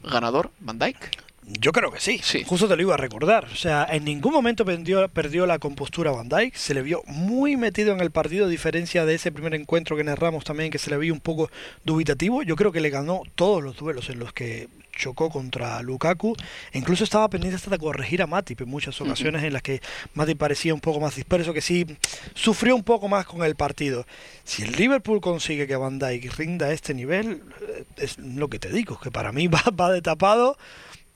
Ganador, 0.03 0.51
Van 0.61 0.79
Dijk. 0.79 1.26
Yo 1.47 1.71
creo 1.71 1.91
que 1.91 2.01
sí. 2.01 2.19
sí. 2.21 2.43
Justo 2.45 2.67
te 2.67 2.75
lo 2.75 2.81
iba 2.81 2.95
a 2.95 2.97
recordar. 2.97 3.45
O 3.45 3.55
sea, 3.55 3.87
en 3.89 4.03
ningún 4.03 4.33
momento 4.33 4.65
perdió, 4.65 5.07
perdió 5.07 5.45
la 5.45 5.59
compostura 5.59 6.11
Van 6.11 6.27
Dijk. 6.27 6.53
Se 6.55 6.73
le 6.73 6.81
vio 6.81 7.03
muy 7.07 7.55
metido 7.55 7.93
en 7.93 8.01
el 8.01 8.11
partido, 8.11 8.47
a 8.47 8.49
diferencia 8.49 9.05
de 9.05 9.15
ese 9.15 9.31
primer 9.31 9.53
encuentro 9.53 9.95
que 9.95 10.03
narramos 10.03 10.43
también, 10.43 10.71
que 10.71 10.77
se 10.77 10.89
le 10.89 10.97
vio 10.97 11.13
un 11.13 11.21
poco 11.21 11.49
dubitativo. 11.85 12.43
Yo 12.43 12.57
creo 12.57 12.73
que 12.73 12.81
le 12.81 12.89
ganó 12.89 13.21
todos 13.35 13.63
los 13.63 13.77
duelos 13.77 14.09
en 14.09 14.19
los 14.19 14.33
que 14.33 14.67
chocó 14.97 15.29
contra 15.29 15.81
Lukaku. 15.81 16.35
E 16.73 16.79
incluso 16.79 17.05
estaba 17.05 17.29
pendiente 17.29 17.55
hasta 17.55 17.69
de 17.69 17.77
corregir 17.77 18.21
a 18.21 18.27
Matip 18.27 18.61
en 18.61 18.69
muchas 18.69 18.99
ocasiones 18.99 19.43
en 19.43 19.53
las 19.53 19.61
que 19.61 19.81
Matip 20.15 20.37
parecía 20.37 20.73
un 20.73 20.81
poco 20.81 20.99
más 20.99 21.15
disperso, 21.15 21.53
que 21.53 21.61
sí 21.61 21.85
sufrió 22.33 22.75
un 22.75 22.83
poco 22.83 23.07
más 23.07 23.25
con 23.25 23.43
el 23.43 23.55
partido. 23.55 24.05
Si 24.43 24.63
el 24.63 24.73
Liverpool 24.73 25.21
consigue 25.21 25.65
que 25.65 25.77
Van 25.77 25.97
Dijk 25.97 26.33
rinda 26.37 26.65
a 26.65 26.73
este 26.73 26.93
nivel, 26.93 27.43
eh, 27.69 27.85
es 27.97 28.17
lo 28.17 28.49
que 28.49 28.59
te 28.59 28.69
digo, 28.69 28.99
que 28.99 29.11
para 29.11 29.31
mí 29.31 29.47
va, 29.47 29.63
va 29.79 29.93
de 29.93 30.01
tapado 30.01 30.57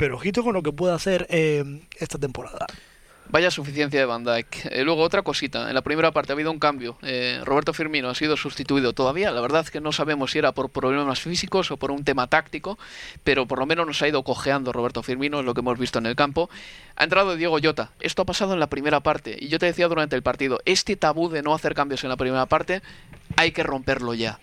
pero 0.02 0.16
ojito 0.16 0.42
con 0.42 0.56
lo 0.56 0.64
que 0.64 0.72
puede 0.72 0.96
hacer 0.96 1.28
eh, 1.30 1.64
esta 2.00 2.18
temporada. 2.18 2.66
Vaya 3.30 3.52
suficiencia 3.52 4.00
de 4.00 4.08
Van 4.08 4.24
Dijk. 4.24 4.66
Eh, 4.72 4.84
luego 4.84 5.04
otra 5.04 5.22
cosita, 5.22 5.70
en 5.70 5.76
la 5.76 5.84
primera 5.84 6.12
parte 6.12 6.32
ha 6.32 6.34
habido 6.34 6.52
un 6.52 6.58
cambio. 6.58 6.98
Eh, 7.04 7.40
Roberto 7.46 7.72
Firmino 7.72 8.10
ha 8.10 8.16
sido 8.16 8.36
sustituido 8.36 8.94
todavía. 8.94 9.30
La 9.30 9.42
verdad 9.42 9.62
es 9.62 9.70
que 9.70 9.80
no 9.80 9.92
sabemos 9.92 10.32
si 10.32 10.40
era 10.40 10.54
por 10.54 10.72
problemas 10.72 11.20
físicos 11.20 11.70
o 11.70 11.78
por 11.78 11.92
un 11.92 12.04
tema 12.04 12.26
táctico, 12.26 12.80
pero 13.24 13.46
por 13.46 13.60
lo 13.60 13.68
menos 13.68 13.86
nos 13.86 14.02
ha 14.02 14.08
ido 14.08 14.24
cojeando 14.24 14.74
Roberto 14.74 15.04
Firmino, 15.04 15.42
es 15.42 15.46
lo 15.46 15.54
que 15.54 15.60
hemos 15.60 15.78
visto 15.78 16.00
en 16.00 16.08
el 16.08 16.16
campo. 16.16 16.50
Ha 16.96 17.04
entrado 17.04 17.36
Diego 17.36 17.60
Llota. 17.60 17.92
Esto 18.00 18.24
ha 18.24 18.26
pasado 18.26 18.54
en 18.54 18.60
la 18.60 18.72
primera 18.72 19.02
parte 19.02 19.38
y 19.40 19.50
yo 19.50 19.60
te 19.60 19.68
decía 19.68 19.88
durante 19.88 20.16
el 20.16 20.24
partido, 20.24 20.62
este 20.66 20.96
tabú 20.96 21.30
de 21.30 21.44
no 21.44 21.54
hacer 21.54 21.76
cambios 21.76 22.04
en 22.04 22.10
la 22.10 22.18
primera 22.18 22.48
parte 22.48 22.82
hay 23.38 23.52
que 23.52 23.62
romperlo 23.62 24.16
ya 24.16 24.40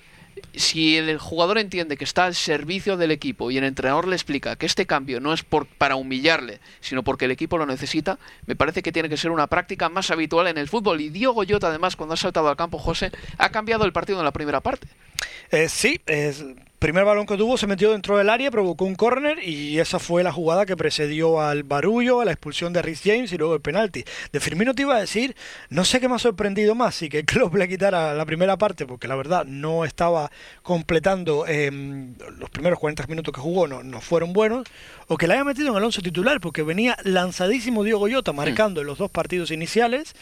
si 0.55 0.97
el 0.97 1.19
jugador 1.19 1.59
entiende 1.59 1.97
que 1.97 2.05
está 2.05 2.25
al 2.25 2.35
servicio 2.35 2.97
del 2.97 3.11
equipo 3.11 3.51
y 3.51 3.59
el 3.59 3.65
entrenador 3.65 4.07
le 4.07 4.17
explica 4.17 4.57
que 4.57 4.67
este 4.67 4.87
cambio 4.87 5.21
no 5.21 5.33
es 5.33 5.43
por, 5.43 5.67
para 5.67 5.97
humillarle, 5.97 6.61
sino 6.81 7.03
porque 7.03 7.27
el 7.27 7.31
equipo 7.31 7.59
lo 7.59 7.67
necesita, 7.67 8.19
me 8.47 8.57
parece 8.57 8.83
que 8.83 8.93
tiene 8.93 9.09
que 9.09 9.17
ser 9.17 9.31
una 9.31 9.47
práctica 9.47 9.89
más 9.89 10.11
habitual 10.11 10.47
en 10.47 10.59
el 10.59 10.69
fútbol. 10.69 11.01
Y 11.01 11.11
Diego 11.11 11.45
Llota, 11.45 11.69
además, 11.69 11.97
cuando 11.97 12.15
ha 12.15 12.17
saltado 12.17 12.49
al 12.49 12.57
campo, 12.57 12.79
José, 12.79 13.11
ha 13.39 13.51
cambiado 13.51 13.85
el 13.85 13.93
partido 13.93 14.19
en 14.19 14.25
la 14.25 14.33
primera 14.33 14.61
parte. 14.61 14.89
Eh, 15.51 15.69
sí, 15.69 16.01
es, 16.07 16.45
primer 16.79 17.05
balón 17.05 17.27
que 17.27 17.37
tuvo 17.37 17.59
se 17.59 17.67
metió 17.67 17.93
dentro 17.93 18.17
del 18.17 18.31
área, 18.31 18.51
provocó 18.51 18.85
un 18.85 18.95
córner 18.95 19.43
y 19.43 19.79
esa 19.79 19.99
fue 19.99 20.23
la 20.23 20.33
jugada 20.33 20.65
que 20.65 20.77
precedió 20.77 21.41
al 21.41 21.65
barullo, 21.65 22.21
a 22.21 22.25
la 22.25 22.33
expulsión 22.33 22.73
de 22.73 22.83
Rhys 22.83 23.03
James 23.05 23.33
y 23.33 23.39
luego 23.39 23.55
el 23.55 23.61
penalti. 23.61 24.05
De 24.33 24.41
Firmino 24.41 24.75
te 24.75 24.83
iba 24.83 24.97
a 24.97 25.01
decir, 25.01 25.35
no 25.71 25.85
sé 25.85 26.01
qué 26.01 26.09
me 26.09 26.15
ha 26.15 26.19
sorprendido 26.19 26.75
más, 26.75 26.95
si 26.95 27.09
que 27.09 27.25
club 27.27 27.57
le 27.57 27.69
quitara 27.69 28.15
la 28.15 28.25
primera 28.25 28.57
parte, 28.57 28.87
porque 28.87 29.09
la 29.09 29.17
verdad 29.17 29.45
no 29.45 29.85
estaba 29.85 30.31
completando 30.63 31.47
em, 31.47 32.15
los 32.39 32.51
primeros 32.51 32.79
40 32.79 33.07
minutos 33.07 33.35
que 33.35 33.41
jugó, 33.41 33.67
no, 33.67 33.83
no 33.83 34.01
fueron 34.01 34.33
buenos, 34.33 34.67
o 35.09 35.17
que 35.17 35.27
le 35.27 35.35
haya 35.35 35.45
metido 35.45 35.71
en 35.71 35.77
el 35.77 35.85
once 35.85 36.01
titular, 36.01 36.41
porque 36.41 36.63
venía 36.63 36.97
lanzadísimo 37.03 37.83
Diego 37.83 37.99
Goyota 37.99 38.33
marcando 38.33 38.81
en 38.81 38.87
los 38.87 38.99
dos 38.99 39.11
partidos 39.11 39.51
iniciales 39.51 40.15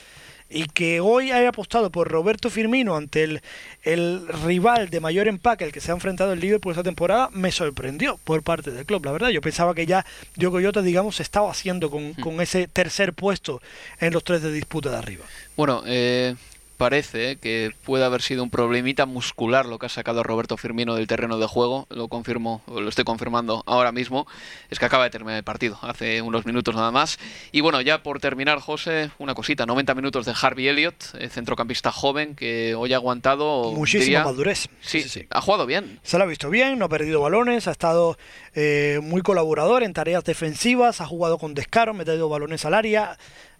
y 0.48 0.66
que 0.66 1.00
hoy 1.00 1.30
haya 1.32 1.48
apostado 1.48 1.90
por 1.90 2.09
Roberto 2.09 2.50
Firmino 2.50 2.96
ante 2.96 3.24
el, 3.24 3.42
el 3.82 4.26
rival 4.44 4.90
de 4.90 5.00
mayor 5.00 5.28
empaque 5.28 5.64
al 5.64 5.72
que 5.72 5.80
se 5.80 5.90
ha 5.90 5.94
enfrentado 5.94 6.32
el 6.32 6.40
Liverpool 6.40 6.72
esta 6.72 6.82
temporada 6.82 7.28
me 7.32 7.50
sorprendió 7.52 8.18
por 8.24 8.42
parte 8.42 8.70
del 8.70 8.85
club, 8.87 9.04
la 9.04 9.12
verdad. 9.12 9.28
Yo 9.30 9.40
pensaba 9.40 9.74
que 9.74 9.87
ya 9.87 10.04
Diogo 10.37 10.61
Jota, 10.61 10.82
digamos, 10.82 11.20
estaba 11.20 11.50
haciendo 11.50 11.90
con, 11.90 12.11
mm. 12.11 12.20
con, 12.20 12.40
ese 12.40 12.68
tercer 12.68 13.12
puesto 13.12 13.61
en 14.00 14.12
los 14.12 14.22
tres 14.24 14.42
de 14.42 14.52
disputa 14.52 14.90
de 14.90 14.96
arriba. 14.96 15.24
Bueno, 15.56 15.82
eh, 15.87 16.35
parece 16.76 17.36
que 17.36 17.72
puede 17.84 18.04
haber 18.04 18.22
sido 18.22 18.42
un 18.42 18.50
problemita 18.50 19.06
muscular 19.06 19.66
lo 19.66 19.78
que 19.78 19.86
ha 19.86 19.88
sacado 19.88 20.22
Roberto 20.22 20.56
Firmino 20.56 20.94
del 20.94 21.06
terreno 21.06 21.38
de 21.38 21.46
juego. 21.46 21.86
Lo 21.90 22.08
confirmo, 22.08 22.62
lo 22.66 22.88
estoy 22.88 23.04
confirmando 23.04 23.62
ahora 23.66 23.92
mismo. 23.92 24.26
Es 24.70 24.78
que 24.78 24.84
acaba 24.84 25.04
de 25.04 25.10
terminar 25.10 25.36
el 25.36 25.44
partido, 25.44 25.78
hace 25.82 26.22
unos 26.22 26.46
minutos 26.46 26.74
nada 26.74 26.90
más. 26.90 27.18
Y 27.52 27.60
bueno, 27.60 27.80
ya 27.80 28.02
por 28.02 28.20
terminar, 28.20 28.60
José, 28.60 29.10
una 29.18 29.34
cosita: 29.34 29.66
90 29.66 29.94
minutos 29.94 30.26
de 30.26 30.34
Harvey 30.40 30.68
Elliott, 30.68 31.02
centrocampista 31.30 31.92
joven 31.92 32.34
que 32.34 32.74
hoy 32.74 32.92
ha 32.92 32.96
aguantado. 32.96 33.72
Muchísima 33.72 34.24
madurez. 34.24 34.68
Sí, 34.80 35.02
sí, 35.02 35.26
ha 35.30 35.40
jugado 35.40 35.66
bien. 35.66 36.00
Se 36.02 36.18
lo 36.18 36.24
ha 36.24 36.26
visto 36.26 36.50
bien, 36.50 36.78
no 36.78 36.86
ha 36.86 36.88
perdido 36.88 37.20
balones, 37.20 37.68
ha 37.68 37.72
estado 37.72 38.18
eh, 38.54 39.00
muy 39.02 39.22
colaborador 39.22 39.82
en 39.82 39.92
tareas 39.92 40.24
defensivas, 40.24 41.00
ha 41.00 41.06
jugado 41.06 41.38
con 41.38 41.54
descaro, 41.54 41.94
metido 41.94 42.28
balones 42.28 42.64
al 42.64 42.74
área 42.74 43.16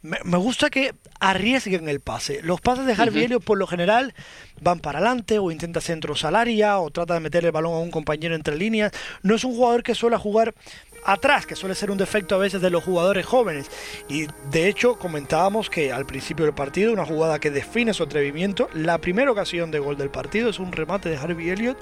me, 0.07 0.38
gusta 0.38 0.71
que 0.71 0.95
arriesguen 1.21 1.88
el 1.88 2.01
pase. 2.01 2.40
Los 2.42 2.61
pases 2.61 2.87
de 2.87 2.92
Harvey 2.92 3.29
por 3.45 3.59
lo 3.59 3.66
general 3.66 4.14
van 4.61 4.79
para 4.79 4.99
adelante 4.99 5.38
o 5.38 5.51
intenta 5.51 5.81
centro 5.81 6.14
salaria 6.14 6.79
o 6.79 6.90
trata 6.90 7.14
de 7.14 7.21
meter 7.21 7.45
el 7.45 7.53
balón 7.53 7.75
a 7.75 7.79
un 7.79 7.90
compañero 7.90 8.35
entre 8.35 8.57
líneas. 8.57 8.92
No 9.23 9.35
es 9.35 9.45
un 9.45 9.55
jugador 9.55 9.83
que 9.83 9.95
suele 9.95 10.16
jugar 10.16 10.55
atrás, 11.05 11.47
que 11.47 11.57
suele 11.57 11.75
ser 11.75 11.90
un 11.90 11.99
defecto 11.99 12.35
a 12.35 12.38
veces 12.38 12.61
de 12.61 12.71
los 12.71 12.85
jugadores 12.85 13.27
jóvenes. 13.27 13.71
Y 14.09 14.27
de 14.51 14.69
hecho 14.69 14.99
comentábamos 14.99 15.71
que 15.71 15.92
al 15.92 16.07
principio 16.07 16.45
del 16.45 16.55
partido, 16.55 16.92
una 16.92 17.05
jugada 17.05 17.38
que 17.38 17.51
define 17.51 17.92
su 17.95 18.05
atrevimiento, 18.05 18.69
la 18.75 18.99
primera 18.99 19.31
ocasión 19.31 19.71
de 19.71 19.79
gol 19.79 19.97
del 19.97 20.11
partido 20.11 20.51
es 20.51 20.59
un 20.59 20.73
remate 20.73 21.09
de 21.09 21.16
Harvey 21.16 21.51
Elliott 21.51 21.79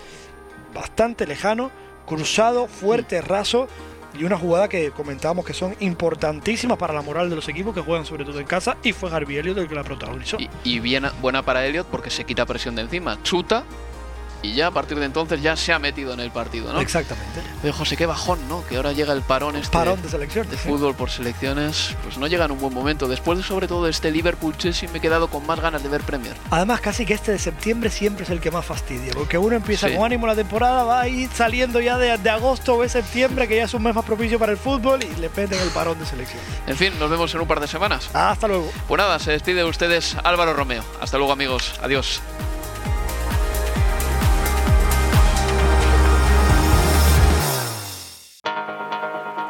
bastante 0.73 1.27
lejano, 1.27 1.71
cruzado, 2.07 2.67
fuerte, 2.67 3.21
raso 3.21 3.69
y 4.19 4.25
una 4.25 4.39
jugada 4.39 4.69
que 4.69 4.91
comentábamos 4.91 5.45
que 5.45 5.55
son 5.55 5.75
importantísimas 5.81 6.79
para 6.79 6.95
la 6.95 7.03
moral 7.03 7.31
de 7.31 7.37
los 7.37 7.49
equipos 7.49 7.75
que 7.75 7.81
juegan 7.81 8.07
sobre 8.07 8.25
todo 8.25 8.41
en 8.41 8.47
casa 8.47 8.77
y 8.83 8.93
fue 8.93 9.11
Harvey 9.11 9.37
Elliott 9.37 9.59
el 9.59 9.69
que 9.69 9.75
la 9.75 9.85
protagonizó. 9.85 10.39
Y, 10.39 10.49
y 10.63 10.81
bien, 10.81 11.05
buena 11.21 11.43
para 11.43 11.67
Elliott 11.67 11.87
porque 11.89 12.11
se 12.11 12.25
quita 12.25 12.47
presión 12.47 12.75
de 12.75 12.83
encima, 12.83 13.23
chuta 13.23 13.65
y 14.45 14.53
ya 14.53 14.67
a 14.67 14.71
partir 14.71 14.99
de 14.99 15.07
entonces 15.07 15.41
ya 15.41 15.57
se 15.57 15.73
ha 15.73 15.79
metido 15.79 16.13
en 16.13 16.21
el 16.21 16.31
partido, 16.31 16.71
¿no? 16.71 16.81
Exactamente. 16.81 17.41
Pero 17.63 17.73
José, 17.73 17.97
qué 17.97 18.05
bajón, 18.05 18.47
¿no? 18.47 18.63
Que 18.67 18.77
ahora 18.77 18.93
llega 18.93 19.15
el 19.15 19.23
parón 19.23 19.57
este 19.57 19.73
parón 19.73 20.03
de 20.03 20.09
selección 20.11 20.49
de 20.51 20.59
fútbol 20.59 20.95
por 20.95 21.11
selecciones, 21.11 21.97
pues 22.03 22.19
no 22.19 22.27
llega 22.27 22.45
en 22.45 22.51
un 22.51 22.61
buen 22.61 22.75
momento. 22.75 23.09
Después 23.09 23.39
de 23.39 23.45
sobre 23.45 23.69
todo 23.69 23.89
este 23.89 24.11
Liverpool 24.11 24.55
Chelsea 24.59 24.89
me 24.91 24.99
he 24.99 25.01
quedado 25.01 25.29
con 25.29 25.47
más 25.47 25.61
ganas 25.61 25.83
de 25.83 25.89
ver 25.89 26.03
Premier. 26.03 26.35
Además, 26.51 26.83
casi 26.83 27.07
que 27.07 27.15
este 27.15 27.33
de 27.33 27.39
septiembre 27.39 27.89
siempre 27.89 28.25
es 28.25 28.31
el 28.31 28.41
que 28.41 28.51
más 28.51 28.67
fastidia, 28.67 29.13
porque 29.15 29.39
uno 29.39 29.57
empieza 29.57 29.91
con 29.95 30.05
ánimo 30.05 30.27
la 30.27 30.35
temporada, 30.35 30.85
va 30.85 31.01
a 31.01 31.09
ir 31.09 31.31
saliendo 31.33 31.81
ya 31.81 31.97
de, 31.97 32.19
de 32.19 32.31
agosto 32.31 32.75
o 32.75 32.83
de 32.83 32.91
septiembre, 32.91 33.49
que 33.49 33.57
ya 33.57 33.65
es 33.65 33.73
un 33.73 33.83
mes 33.83 33.95
más 33.95 34.05
propicio 34.05 34.39
para 34.39 34.53
el 34.53 34.59
fútbol 34.59 35.03
y 35.03 35.21
le 35.21 35.31
peten 35.31 35.59
el 35.59 35.71
parón 35.71 35.99
de 35.99 36.05
selección. 36.05 36.43
En 36.67 36.77
fin, 36.77 36.93
nos 36.99 37.09
vemos 37.09 37.35
en 37.35 37.41
un 37.41 37.47
par 37.47 37.61
de 37.61 37.67
semanas. 37.67 38.11
Hasta 38.13 38.47
luego. 38.47 38.71
Pues 38.87 38.99
nada, 38.99 39.19
se 39.19 39.33
despide 39.33 39.57
de 39.57 39.65
ustedes 39.65 40.17
Álvaro 40.23 40.53
Romeo. 40.53 40.85
Hasta 41.01 41.17
luego 41.17 41.33
amigos. 41.33 41.81
Adiós. 41.83 42.21